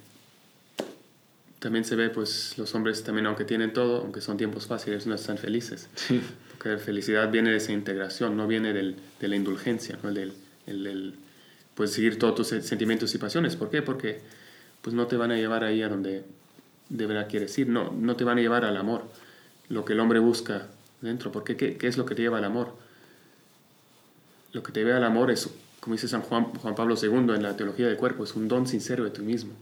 también 1.59 1.85
se 1.85 1.95
ve 1.95 2.09
pues 2.09 2.57
los 2.57 2.73
hombres 2.73 3.03
también 3.03 3.27
aunque 3.27 3.45
tienen 3.45 3.71
todo, 3.71 4.01
aunque 4.01 4.19
son 4.19 4.37
tiempos 4.37 4.65
fáciles, 4.65 5.05
no 5.05 5.13
están 5.13 5.37
felices. 5.37 5.87
Porque 6.53 6.69
la 6.69 6.79
felicidad 6.79 7.29
viene 7.29 7.51
de 7.51 7.57
esa 7.57 7.71
integración, 7.71 8.35
no 8.35 8.47
viene 8.47 8.73
del, 8.73 8.95
de 9.19 9.27
la 9.27 9.35
indulgencia, 9.35 9.99
¿no? 10.01 10.11
del, 10.11 10.33
el, 10.65 11.13
pues 11.75 11.91
seguir 11.91 12.17
todos 12.17 12.33
tus 12.33 12.47
sentimientos 12.65 13.13
y 13.13 13.19
pasiones. 13.19 13.55
¿Por 13.55 13.69
qué? 13.69 13.83
Porque 13.83 14.21
pues 14.81 14.95
no 14.95 15.05
te 15.05 15.17
van 15.17 15.29
a 15.29 15.35
llevar 15.35 15.63
ahí 15.63 15.83
a 15.83 15.87
donde 15.87 16.23
de 16.89 17.05
verdad 17.05 17.27
quiere 17.29 17.45
decir. 17.45 17.67
No, 17.67 17.91
no 17.91 18.15
te 18.15 18.23
van 18.23 18.37
a 18.37 18.41
llevar 18.41 18.65
al 18.65 18.77
amor, 18.77 19.03
lo 19.69 19.85
que 19.85 19.93
el 19.93 19.99
hombre 19.99 20.19
busca 20.19 20.67
dentro. 21.01 21.31
Porque 21.31 21.57
¿qué, 21.57 21.77
qué 21.77 21.87
es 21.87 21.97
lo 21.97 22.05
que 22.05 22.15
te 22.15 22.21
lleva 22.21 22.37
al 22.37 22.45
amor? 22.45 22.73
Lo 24.53 24.63
que 24.63 24.71
te 24.71 24.83
lleva 24.83 24.97
al 24.97 25.03
amor 25.03 25.31
es, 25.31 25.49
como 25.79 25.95
dice 25.95 26.07
San 26.07 26.21
Juan, 26.21 26.45
Juan 26.45 26.75
Pablo 26.75 26.95
II 27.01 27.33
en 27.35 27.43
la 27.43 27.57
teología 27.57 27.87
del 27.87 27.97
cuerpo, 27.97 28.23
es 28.23 28.35
un 28.35 28.47
don 28.47 28.67
sincero 28.67 29.03
de 29.03 29.11
tú 29.11 29.21
mismo. 29.21 29.53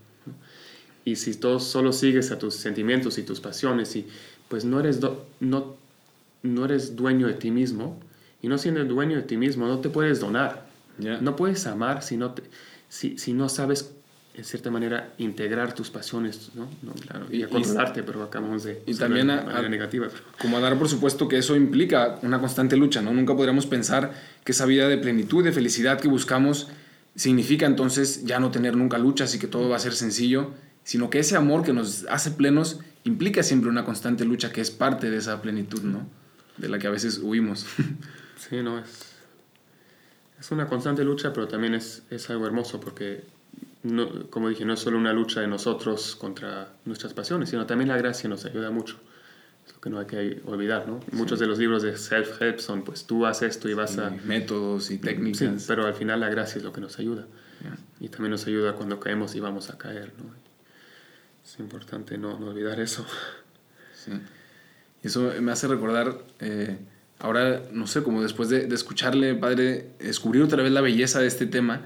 Y 1.05 1.17
si 1.17 1.35
tú 1.35 1.59
solo 1.59 1.91
sigues 1.91 2.31
a 2.31 2.39
tus 2.39 2.55
sentimientos 2.55 3.17
y 3.17 3.23
tus 3.23 3.41
pasiones, 3.41 3.95
y 3.95 4.07
pues 4.47 4.63
no 4.63 4.79
eres, 4.79 4.99
no, 5.39 5.75
no 6.43 6.65
eres 6.65 6.95
dueño 6.95 7.27
de 7.27 7.33
ti 7.33 7.51
mismo, 7.51 7.99
y 8.41 8.47
no 8.47 8.57
siendo 8.57 8.83
dueño 8.85 9.17
de 9.17 9.23
ti 9.23 9.35
mismo, 9.37 9.67
no 9.67 9.79
te 9.79 9.89
puedes 9.89 10.19
donar. 10.19 10.67
No 10.97 11.35
puedes 11.35 11.65
amar 11.65 12.03
si 12.03 12.17
no, 12.17 12.33
te, 12.33 12.43
si, 12.87 13.17
si 13.17 13.33
no 13.33 13.49
sabes 13.49 13.93
en 14.35 14.43
cierta 14.43 14.71
manera, 14.71 15.13
integrar 15.19 15.75
tus 15.75 15.91
pasiones, 15.91 16.49
¿no? 16.55 16.67
claro, 17.07 17.27
y, 17.31 17.43
a 17.43 17.49
controlarte, 17.49 18.01
pero 18.01 18.23
acabamos 18.23 18.63
de... 18.63 18.81
Y 18.87 18.95
también 18.95 19.29
a, 19.29 19.43
manera 19.43 19.69
negativa. 19.69 20.07
Como 20.41 20.57
a 20.57 20.59
dar 20.59 20.77
por 20.77 20.89
supuesto 20.89 21.27
que 21.27 21.37
eso 21.37 21.55
implica 21.55 22.17
una 22.23 22.39
constante 22.39 22.75
lucha, 22.75 23.01
¿no? 23.01 23.13
Nunca 23.13 23.35
podríamos 23.35 23.67
pensar 23.67 24.11
que 24.43 24.51
esa 24.51 24.65
vida 24.65 24.87
de 24.87 24.97
plenitud, 24.97 25.43
de 25.43 25.51
felicidad 25.51 26.01
que 26.01 26.07
buscamos, 26.07 26.67
significa 27.15 27.67
entonces 27.67 28.25
ya 28.25 28.39
no 28.39 28.49
tener 28.49 28.75
nunca 28.75 28.97
luchas 28.97 29.35
y 29.35 29.39
que 29.39 29.45
todo 29.45 29.69
va 29.69 29.75
a 29.75 29.79
ser 29.79 29.93
sencillo, 29.93 30.51
sino 30.83 31.11
que 31.11 31.19
ese 31.19 31.35
amor 31.35 31.63
que 31.63 31.73
nos 31.73 32.05
hace 32.09 32.31
plenos 32.31 32.79
implica 33.03 33.43
siempre 33.43 33.69
una 33.69 33.85
constante 33.85 34.25
lucha 34.25 34.51
que 34.51 34.61
es 34.61 34.71
parte 34.71 35.11
de 35.11 35.17
esa 35.17 35.43
plenitud, 35.43 35.83
¿no? 35.83 36.07
De 36.57 36.69
la 36.69 36.79
que 36.79 36.87
a 36.87 36.91
veces 36.91 37.19
huimos. 37.21 37.67
Sí, 38.35 38.57
no, 38.61 38.77
es, 38.77 39.13
es 40.39 40.51
una 40.51 40.67
constante 40.67 41.03
lucha, 41.05 41.31
pero 41.31 41.47
también 41.47 41.75
es, 41.75 42.03
es 42.09 42.29
algo 42.29 42.45
hermoso 42.45 42.79
porque 42.81 43.23
no, 43.83 44.29
como 44.29 44.49
dije, 44.49 44.65
no 44.65 44.73
es 44.73 44.79
solo 44.79 44.97
una 44.97 45.13
lucha 45.13 45.41
de 45.41 45.47
nosotros 45.47 46.15
contra 46.15 46.73
nuestras 46.85 47.13
pasiones, 47.13 47.49
sino 47.49 47.65
también 47.65 47.89
la 47.89 47.97
gracia 47.97 48.29
nos 48.29 48.45
ayuda 48.45 48.71
mucho. 48.71 48.97
Es 49.67 49.73
lo 49.73 49.81
que 49.81 49.89
no 49.89 49.99
hay 49.99 50.05
que 50.05 50.41
olvidar, 50.45 50.87
¿no? 50.87 51.01
Muchos 51.11 51.39
de 51.39 51.47
los 51.47 51.57
libros 51.59 51.83
de 51.83 51.93
self-help 51.93 52.59
son, 52.59 52.83
pues 52.83 53.05
tú 53.05 53.25
haces 53.25 53.51
esto 53.51 53.69
y 53.69 53.73
vas 53.73 53.97
a... 53.97 54.09
Métodos 54.09 54.89
y 54.89 54.97
técnicas. 54.97 55.61
Sí, 55.61 55.65
pero 55.67 55.85
al 55.85 55.93
final 55.93 56.21
la 56.21 56.29
gracia 56.29 56.59
es 56.59 56.63
lo 56.63 56.71
que 56.73 56.81
nos 56.81 56.97
ayuda. 56.99 57.27
Y 57.99 58.09
también 58.09 58.31
nos 58.31 58.45
ayuda 58.47 58.73
cuando 58.73 58.99
caemos 58.99 59.35
y 59.35 59.39
vamos 59.39 59.69
a 59.69 59.77
caer, 59.77 60.13
¿no? 60.17 60.33
Es 61.45 61.59
importante 61.59 62.17
no, 62.17 62.39
no 62.39 62.47
olvidar 62.47 62.79
eso. 62.79 63.05
Sí. 63.93 64.11
Eso 65.01 65.33
me 65.41 65.51
hace 65.51 65.67
recordar, 65.67 66.17
eh, 66.39 66.77
ahora, 67.19 67.61
no 67.71 67.87
sé, 67.87 68.03
como 68.03 68.21
después 68.21 68.49
de, 68.49 68.67
de 68.67 68.75
escucharle, 68.75 69.35
Padre, 69.35 69.91
descubrir 69.99 70.43
otra 70.43 70.63
vez 70.63 70.71
la 70.71 70.81
belleza 70.81 71.19
de 71.19 71.27
este 71.27 71.45
tema 71.45 71.85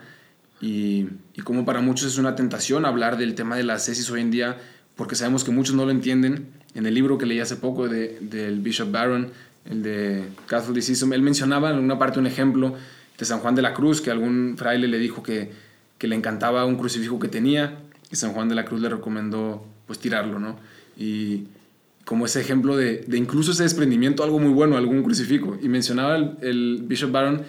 y, 0.62 1.08
y 1.34 1.42
como 1.42 1.66
para 1.66 1.82
muchos 1.82 2.08
es 2.08 2.18
una 2.18 2.36
tentación 2.36 2.86
hablar 2.86 3.18
del 3.18 3.36
tema 3.36 3.56
de 3.56 3.64
la 3.64 3.80
cesis 3.80 4.10
hoy 4.10 4.22
en 4.22 4.32
día, 4.32 4.58
porque 4.96 5.16
sabemos 5.16 5.44
que 5.44 5.52
muchos 5.52 5.76
no 5.76 5.86
lo 5.86 5.92
entienden. 5.92 6.48
En 6.74 6.86
el 6.86 6.94
libro 6.94 7.18
que 7.18 7.26
leí 7.26 7.40
hace 7.40 7.56
poco 7.56 7.88
de, 7.88 8.18
del 8.22 8.60
Bishop 8.60 8.92
Barron, 8.92 9.30
el 9.66 9.84
de 9.84 10.24
Catholicism, 10.48 11.14
él 11.14 11.22
mencionaba 11.22 11.72
en 11.72 11.80
una 11.80 12.00
parte 12.00 12.20
un 12.20 12.28
ejemplo 12.28 12.76
de 13.18 13.26
San 13.26 13.40
Juan 13.40 13.56
de 13.56 13.62
la 13.62 13.74
Cruz, 13.74 14.02
que 14.02 14.12
algún 14.12 14.56
fraile 14.58 14.88
le 14.88 15.00
dijo 15.00 15.24
que, 15.24 15.52
que 15.98 16.08
le 16.08 16.16
encantaba 16.16 16.66
un 16.66 16.78
crucifijo 16.78 17.20
que 17.20 17.28
tenía, 17.28 17.80
y 18.12 18.16
San 18.16 18.34
Juan 18.34 18.48
de 18.50 18.56
la 18.56 18.66
Cruz 18.66 18.82
le 18.82 18.90
recomendó 18.90 19.66
pues 19.86 20.00
tirarlo, 20.00 20.40
¿no? 20.40 20.58
Y 20.98 21.46
como 22.06 22.26
ese 22.26 22.40
ejemplo 22.40 22.78
de, 22.78 23.04
de 23.08 23.18
incluso 23.18 23.52
ese 23.52 23.64
desprendimiento, 23.64 24.24
algo 24.24 24.40
muy 24.40 24.54
bueno, 24.54 24.78
algún 24.78 25.04
crucifijo. 25.04 25.58
Y 25.62 25.68
mencionaba 25.68 26.16
el, 26.16 26.38
el 26.42 26.84
Bishop 26.84 27.12
Barron 27.12 27.42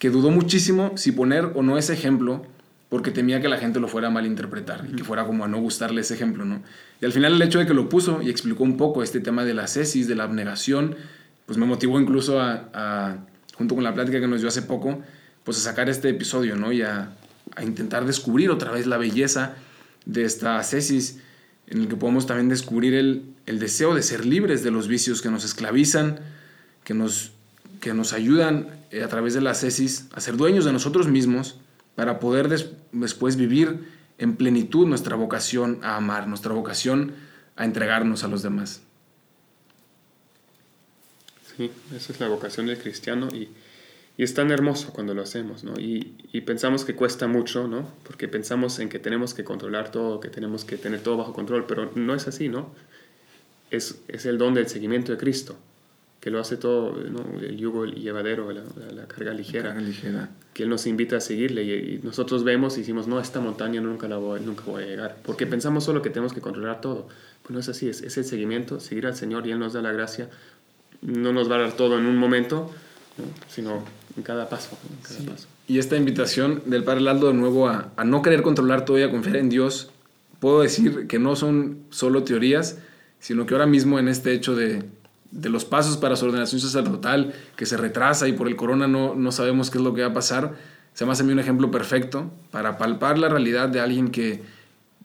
que 0.00 0.08
dudó 0.08 0.30
muchísimo 0.30 0.96
si 0.96 1.12
poner 1.12 1.52
o 1.54 1.62
no 1.62 1.76
ese 1.76 1.92
ejemplo 1.92 2.46
porque 2.88 3.12
temía 3.12 3.40
que 3.40 3.48
la 3.48 3.58
gente 3.58 3.78
lo 3.78 3.86
fuera 3.86 4.08
a 4.08 4.10
malinterpretar 4.10 4.86
y 4.90 4.96
que 4.96 5.04
fuera 5.04 5.26
como 5.26 5.44
a 5.44 5.48
no 5.48 5.60
gustarle 5.60 6.00
ese 6.00 6.14
ejemplo, 6.14 6.44
¿no? 6.44 6.62
Y 7.00 7.04
al 7.04 7.12
final 7.12 7.34
el 7.34 7.42
hecho 7.42 7.58
de 7.58 7.66
que 7.66 7.74
lo 7.74 7.88
puso 7.88 8.20
y 8.22 8.30
explicó 8.30 8.64
un 8.64 8.78
poco 8.78 9.02
este 9.02 9.20
tema 9.20 9.44
de 9.44 9.52
la 9.54 9.68
cesis, 9.68 10.08
de 10.08 10.16
la 10.16 10.24
abnegación, 10.24 10.96
pues 11.44 11.58
me 11.58 11.66
motivó 11.66 12.00
incluso 12.00 12.40
a, 12.40 13.18
junto 13.54 13.74
con 13.74 13.84
la 13.84 13.94
plática 13.94 14.20
que 14.20 14.26
nos 14.26 14.40
dio 14.40 14.48
hace 14.48 14.62
poco, 14.62 15.02
pues 15.44 15.58
a 15.58 15.60
sacar 15.60 15.90
este 15.90 16.08
episodio, 16.08 16.56
¿no? 16.56 16.72
Y 16.72 16.80
a, 16.80 17.12
a 17.54 17.62
intentar 17.62 18.06
descubrir 18.06 18.50
otra 18.50 18.72
vez 18.72 18.86
la 18.86 18.96
belleza 18.96 19.54
de 20.06 20.24
esta 20.24 20.60
cesis, 20.62 21.20
en 21.66 21.82
el 21.82 21.88
que 21.88 21.96
podemos 21.96 22.26
también 22.26 22.48
descubrir 22.48 22.94
el, 22.94 23.34
el 23.44 23.58
deseo 23.58 23.94
de 23.94 24.02
ser 24.02 24.24
libres 24.24 24.64
de 24.64 24.70
los 24.70 24.88
vicios 24.88 25.20
que 25.20 25.30
nos 25.30 25.44
esclavizan, 25.44 26.20
que 26.84 26.94
nos, 26.94 27.32
que 27.80 27.94
nos 27.94 28.12
ayudan 28.12 28.68
eh, 28.90 29.02
a 29.02 29.08
través 29.08 29.34
de 29.34 29.40
la 29.40 29.54
cesis 29.54 30.06
a 30.12 30.20
ser 30.20 30.36
dueños 30.36 30.64
de 30.64 30.72
nosotros 30.72 31.08
mismos 31.08 31.58
para 31.94 32.20
poder 32.20 32.48
después 32.92 33.36
vivir 33.36 33.80
en 34.18 34.36
plenitud 34.36 34.86
nuestra 34.86 35.16
vocación 35.16 35.80
a 35.82 35.96
amar, 35.96 36.28
nuestra 36.28 36.52
vocación 36.52 37.14
a 37.56 37.64
entregarnos 37.64 38.22
a 38.22 38.28
los 38.28 38.42
demás. 38.42 38.82
Sí, 41.56 41.70
esa 41.94 42.12
es 42.12 42.20
la 42.20 42.28
vocación 42.28 42.66
del 42.66 42.78
cristiano 42.78 43.28
y, 43.32 43.48
y 44.16 44.22
es 44.22 44.34
tan 44.34 44.50
hermoso 44.50 44.92
cuando 44.92 45.14
lo 45.14 45.22
hacemos, 45.22 45.64
¿no? 45.64 45.78
Y, 45.78 46.14
y, 46.32 46.42
pensamos 46.42 46.84
que 46.84 46.94
cuesta 46.94 47.26
mucho, 47.26 47.66
¿no? 47.66 47.90
Porque 48.04 48.28
pensamos 48.28 48.78
en 48.78 48.88
que 48.88 48.98
tenemos 48.98 49.34
que 49.34 49.44
controlar 49.44 49.90
todo, 49.90 50.20
que 50.20 50.28
tenemos 50.28 50.64
que 50.64 50.76
tener 50.76 51.02
todo 51.02 51.16
bajo 51.16 51.32
control, 51.32 51.66
pero 51.66 51.90
no 51.94 52.14
es 52.14 52.28
así, 52.28 52.48
¿no? 52.48 52.72
Es, 53.70 54.00
es 54.08 54.26
el 54.26 54.38
don 54.38 54.54
del 54.54 54.68
seguimiento 54.68 55.12
de 55.12 55.18
Cristo 55.18 55.58
que 56.20 56.30
lo 56.30 56.38
hace 56.38 56.58
todo, 56.58 56.94
¿no? 57.10 57.40
el 57.40 57.56
yugo 57.56 57.84
el 57.84 57.94
llevadero, 57.94 58.52
la, 58.52 58.62
la, 58.92 59.06
carga 59.06 59.32
ligera, 59.32 59.70
carga 59.70 59.80
ligera, 59.80 60.28
que 60.52 60.64
Él 60.64 60.68
nos 60.68 60.86
invita 60.86 61.16
a 61.16 61.20
seguirle 61.20 61.64
y, 61.64 62.00
nosotros 62.02 62.44
vemos 62.44 62.76
y 62.76 62.80
decimos, 62.80 63.08
no, 63.08 63.18
esta 63.18 63.40
montaña 63.40 63.80
nunca, 63.80 64.06
la 64.06 64.18
voy, 64.18 64.40
nunca 64.40 64.64
voy 64.66 64.82
a 64.82 64.86
llegar, 64.86 65.16
porque 65.24 65.46
pensamos 65.46 65.84
solo 65.84 66.02
que 66.02 66.10
tenemos 66.10 66.34
que 66.34 66.42
controlar 66.42 66.82
todo. 66.82 67.08
Pues 67.42 67.54
no 67.54 67.58
es 67.58 67.68
así, 67.70 67.88
es, 67.88 68.02
es, 68.02 68.18
el 68.18 68.26
seguimiento, 68.26 68.80
seguir 68.80 69.06
al 69.06 69.16
Señor 69.16 69.46
y 69.46 69.52
Él 69.52 69.58
nos 69.58 69.72
da 69.72 69.80
la 69.80 69.92
gracia, 69.92 70.28
no 71.00 71.32
nos 71.32 71.50
va 71.50 71.56
a 71.56 71.60
dar 71.60 71.72
todo 71.72 71.98
en 71.98 72.04
un 72.04 72.18
momento, 72.18 72.70
¿no? 73.16 73.24
sino 73.48 73.82
en 74.14 74.22
cada 74.22 74.46
paso. 74.50 74.76
En 74.90 75.02
cada 75.02 75.20
sí. 75.20 75.26
paso. 75.26 75.48
Y 75.68 75.78
esta 75.78 75.96
invitación 75.96 76.62
del 76.66 76.84
Padre 76.84 77.00
Laldo 77.00 77.28
de 77.28 77.34
nuevo 77.34 77.66
a, 77.66 77.92
a 77.96 78.04
no 78.04 78.20
querer 78.20 78.42
controlar 78.42 78.84
todo 78.84 78.98
y 78.98 79.02
a 79.02 79.10
confiar 79.10 79.36
en 79.36 79.48
Dios, 79.48 79.90
puedo 80.38 80.60
decir 80.60 81.06
que 81.06 81.18
no 81.18 81.34
son 81.34 81.78
solo 81.88 82.24
teorías, 82.24 82.78
sino 83.20 83.46
que 83.46 83.54
ahora 83.54 83.66
mismo 83.66 83.98
en 83.98 84.08
este 84.08 84.34
hecho 84.34 84.54
de 84.54 84.84
de 85.30 85.48
los 85.48 85.64
pasos 85.64 85.96
para 85.96 86.16
su 86.16 86.26
ordenación 86.26 86.60
sacerdotal, 86.60 87.34
que 87.56 87.66
se 87.66 87.76
retrasa 87.76 88.28
y 88.28 88.32
por 88.32 88.48
el 88.48 88.56
corona 88.56 88.88
no, 88.88 89.14
no 89.14 89.32
sabemos 89.32 89.70
qué 89.70 89.78
es 89.78 89.84
lo 89.84 89.94
que 89.94 90.02
va 90.02 90.08
a 90.08 90.14
pasar, 90.14 90.54
se 90.94 91.06
me 91.06 91.12
hace 91.12 91.22
a 91.22 91.26
mí 91.26 91.32
un 91.32 91.38
ejemplo 91.38 91.70
perfecto 91.70 92.30
para 92.50 92.78
palpar 92.78 93.18
la 93.18 93.28
realidad 93.28 93.68
de 93.68 93.80
alguien 93.80 94.10
que, 94.10 94.42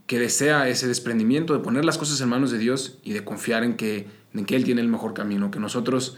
que 0.08 0.20
desea 0.20 0.68
ese 0.68 0.88
desprendimiento, 0.88 1.54
de 1.54 1.60
poner 1.60 1.86
las 1.86 1.98
cosas 1.98 2.20
en 2.22 2.30
manos 2.30 2.52
de 2.52 2.58
Dios 2.58 2.98
y 3.04 3.14
de 3.14 3.24
confiar 3.24 3.64
en 3.64 3.76
que, 3.76 4.08
en 4.34 4.46
que 4.46 4.56
Él 4.56 4.64
tiene 4.64 4.82
el 4.82 4.88
mejor 4.88 5.14
camino, 5.14 5.52
que 5.52 5.60
nosotros 5.60 6.18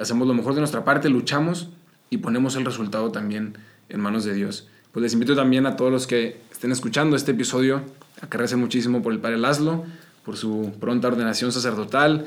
hacemos 0.00 0.28
lo 0.28 0.34
mejor 0.34 0.54
de 0.54 0.60
nuestra 0.60 0.84
parte, 0.84 1.08
luchamos 1.08 1.70
y 2.10 2.18
ponemos 2.18 2.56
el 2.56 2.64
resultado 2.64 3.10
también 3.10 3.56
en 3.88 4.00
manos 4.00 4.24
de 4.24 4.34
Dios. 4.34 4.68
Pues 4.92 5.02
les 5.02 5.12
invito 5.12 5.36
también 5.36 5.66
a 5.66 5.76
todos 5.76 5.92
los 5.92 6.06
que 6.06 6.40
estén 6.50 6.72
escuchando 6.72 7.16
este 7.16 7.32
episodio 7.32 7.82
a 8.20 8.28
que 8.28 8.38
recen 8.38 8.58
muchísimo 8.58 9.02
por 9.02 9.12
el 9.12 9.20
Padre 9.20 9.38
Laszlo, 9.38 9.84
por 10.24 10.36
su 10.36 10.72
pronta 10.80 11.08
ordenación 11.08 11.52
sacerdotal, 11.52 12.26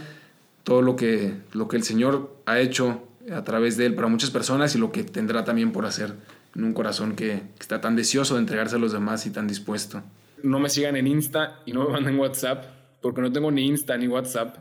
todo 0.63 0.81
lo 0.81 0.95
que, 0.95 1.33
lo 1.53 1.67
que 1.67 1.77
el 1.77 1.83
Señor 1.83 2.35
ha 2.45 2.59
hecho 2.59 3.07
a 3.31 3.43
través 3.43 3.77
de 3.77 3.85
Él 3.85 3.95
para 3.95 4.07
muchas 4.07 4.31
personas 4.31 4.75
y 4.75 4.77
lo 4.77 4.91
que 4.91 5.03
tendrá 5.03 5.43
también 5.43 5.71
por 5.71 5.85
hacer 5.85 6.13
en 6.55 6.63
un 6.63 6.73
corazón 6.73 7.15
que, 7.15 7.43
que 7.55 7.61
está 7.61 7.81
tan 7.81 7.95
deseoso 7.95 8.35
de 8.35 8.41
entregarse 8.41 8.75
a 8.75 8.79
los 8.79 8.91
demás 8.91 9.25
y 9.25 9.31
tan 9.31 9.47
dispuesto. 9.47 10.03
No 10.43 10.59
me 10.59 10.69
sigan 10.69 10.95
en 10.95 11.07
Insta 11.07 11.61
y 11.65 11.73
no 11.73 11.85
me 11.85 11.93
manden 11.93 12.19
WhatsApp, 12.19 12.65
porque 13.01 13.21
no 13.21 13.31
tengo 13.31 13.51
ni 13.51 13.67
Insta 13.67 13.97
ni 13.97 14.07
WhatsApp, 14.07 14.57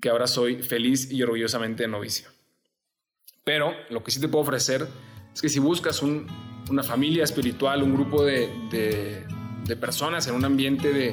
que 0.00 0.08
ahora 0.08 0.26
soy 0.26 0.62
feliz 0.62 1.10
y 1.10 1.22
orgullosamente 1.22 1.86
novicio. 1.86 2.28
Pero 3.44 3.72
lo 3.90 4.02
que 4.02 4.10
sí 4.10 4.20
te 4.20 4.28
puedo 4.28 4.42
ofrecer 4.42 4.86
es 5.32 5.42
que 5.42 5.48
si 5.48 5.58
buscas 5.58 6.02
un, 6.02 6.26
una 6.70 6.82
familia 6.82 7.24
espiritual, 7.24 7.82
un 7.82 7.94
grupo 7.94 8.24
de, 8.24 8.48
de, 8.70 9.22
de 9.66 9.76
personas 9.76 10.26
en 10.26 10.34
un 10.34 10.44
ambiente 10.44 10.92
de, 10.92 11.12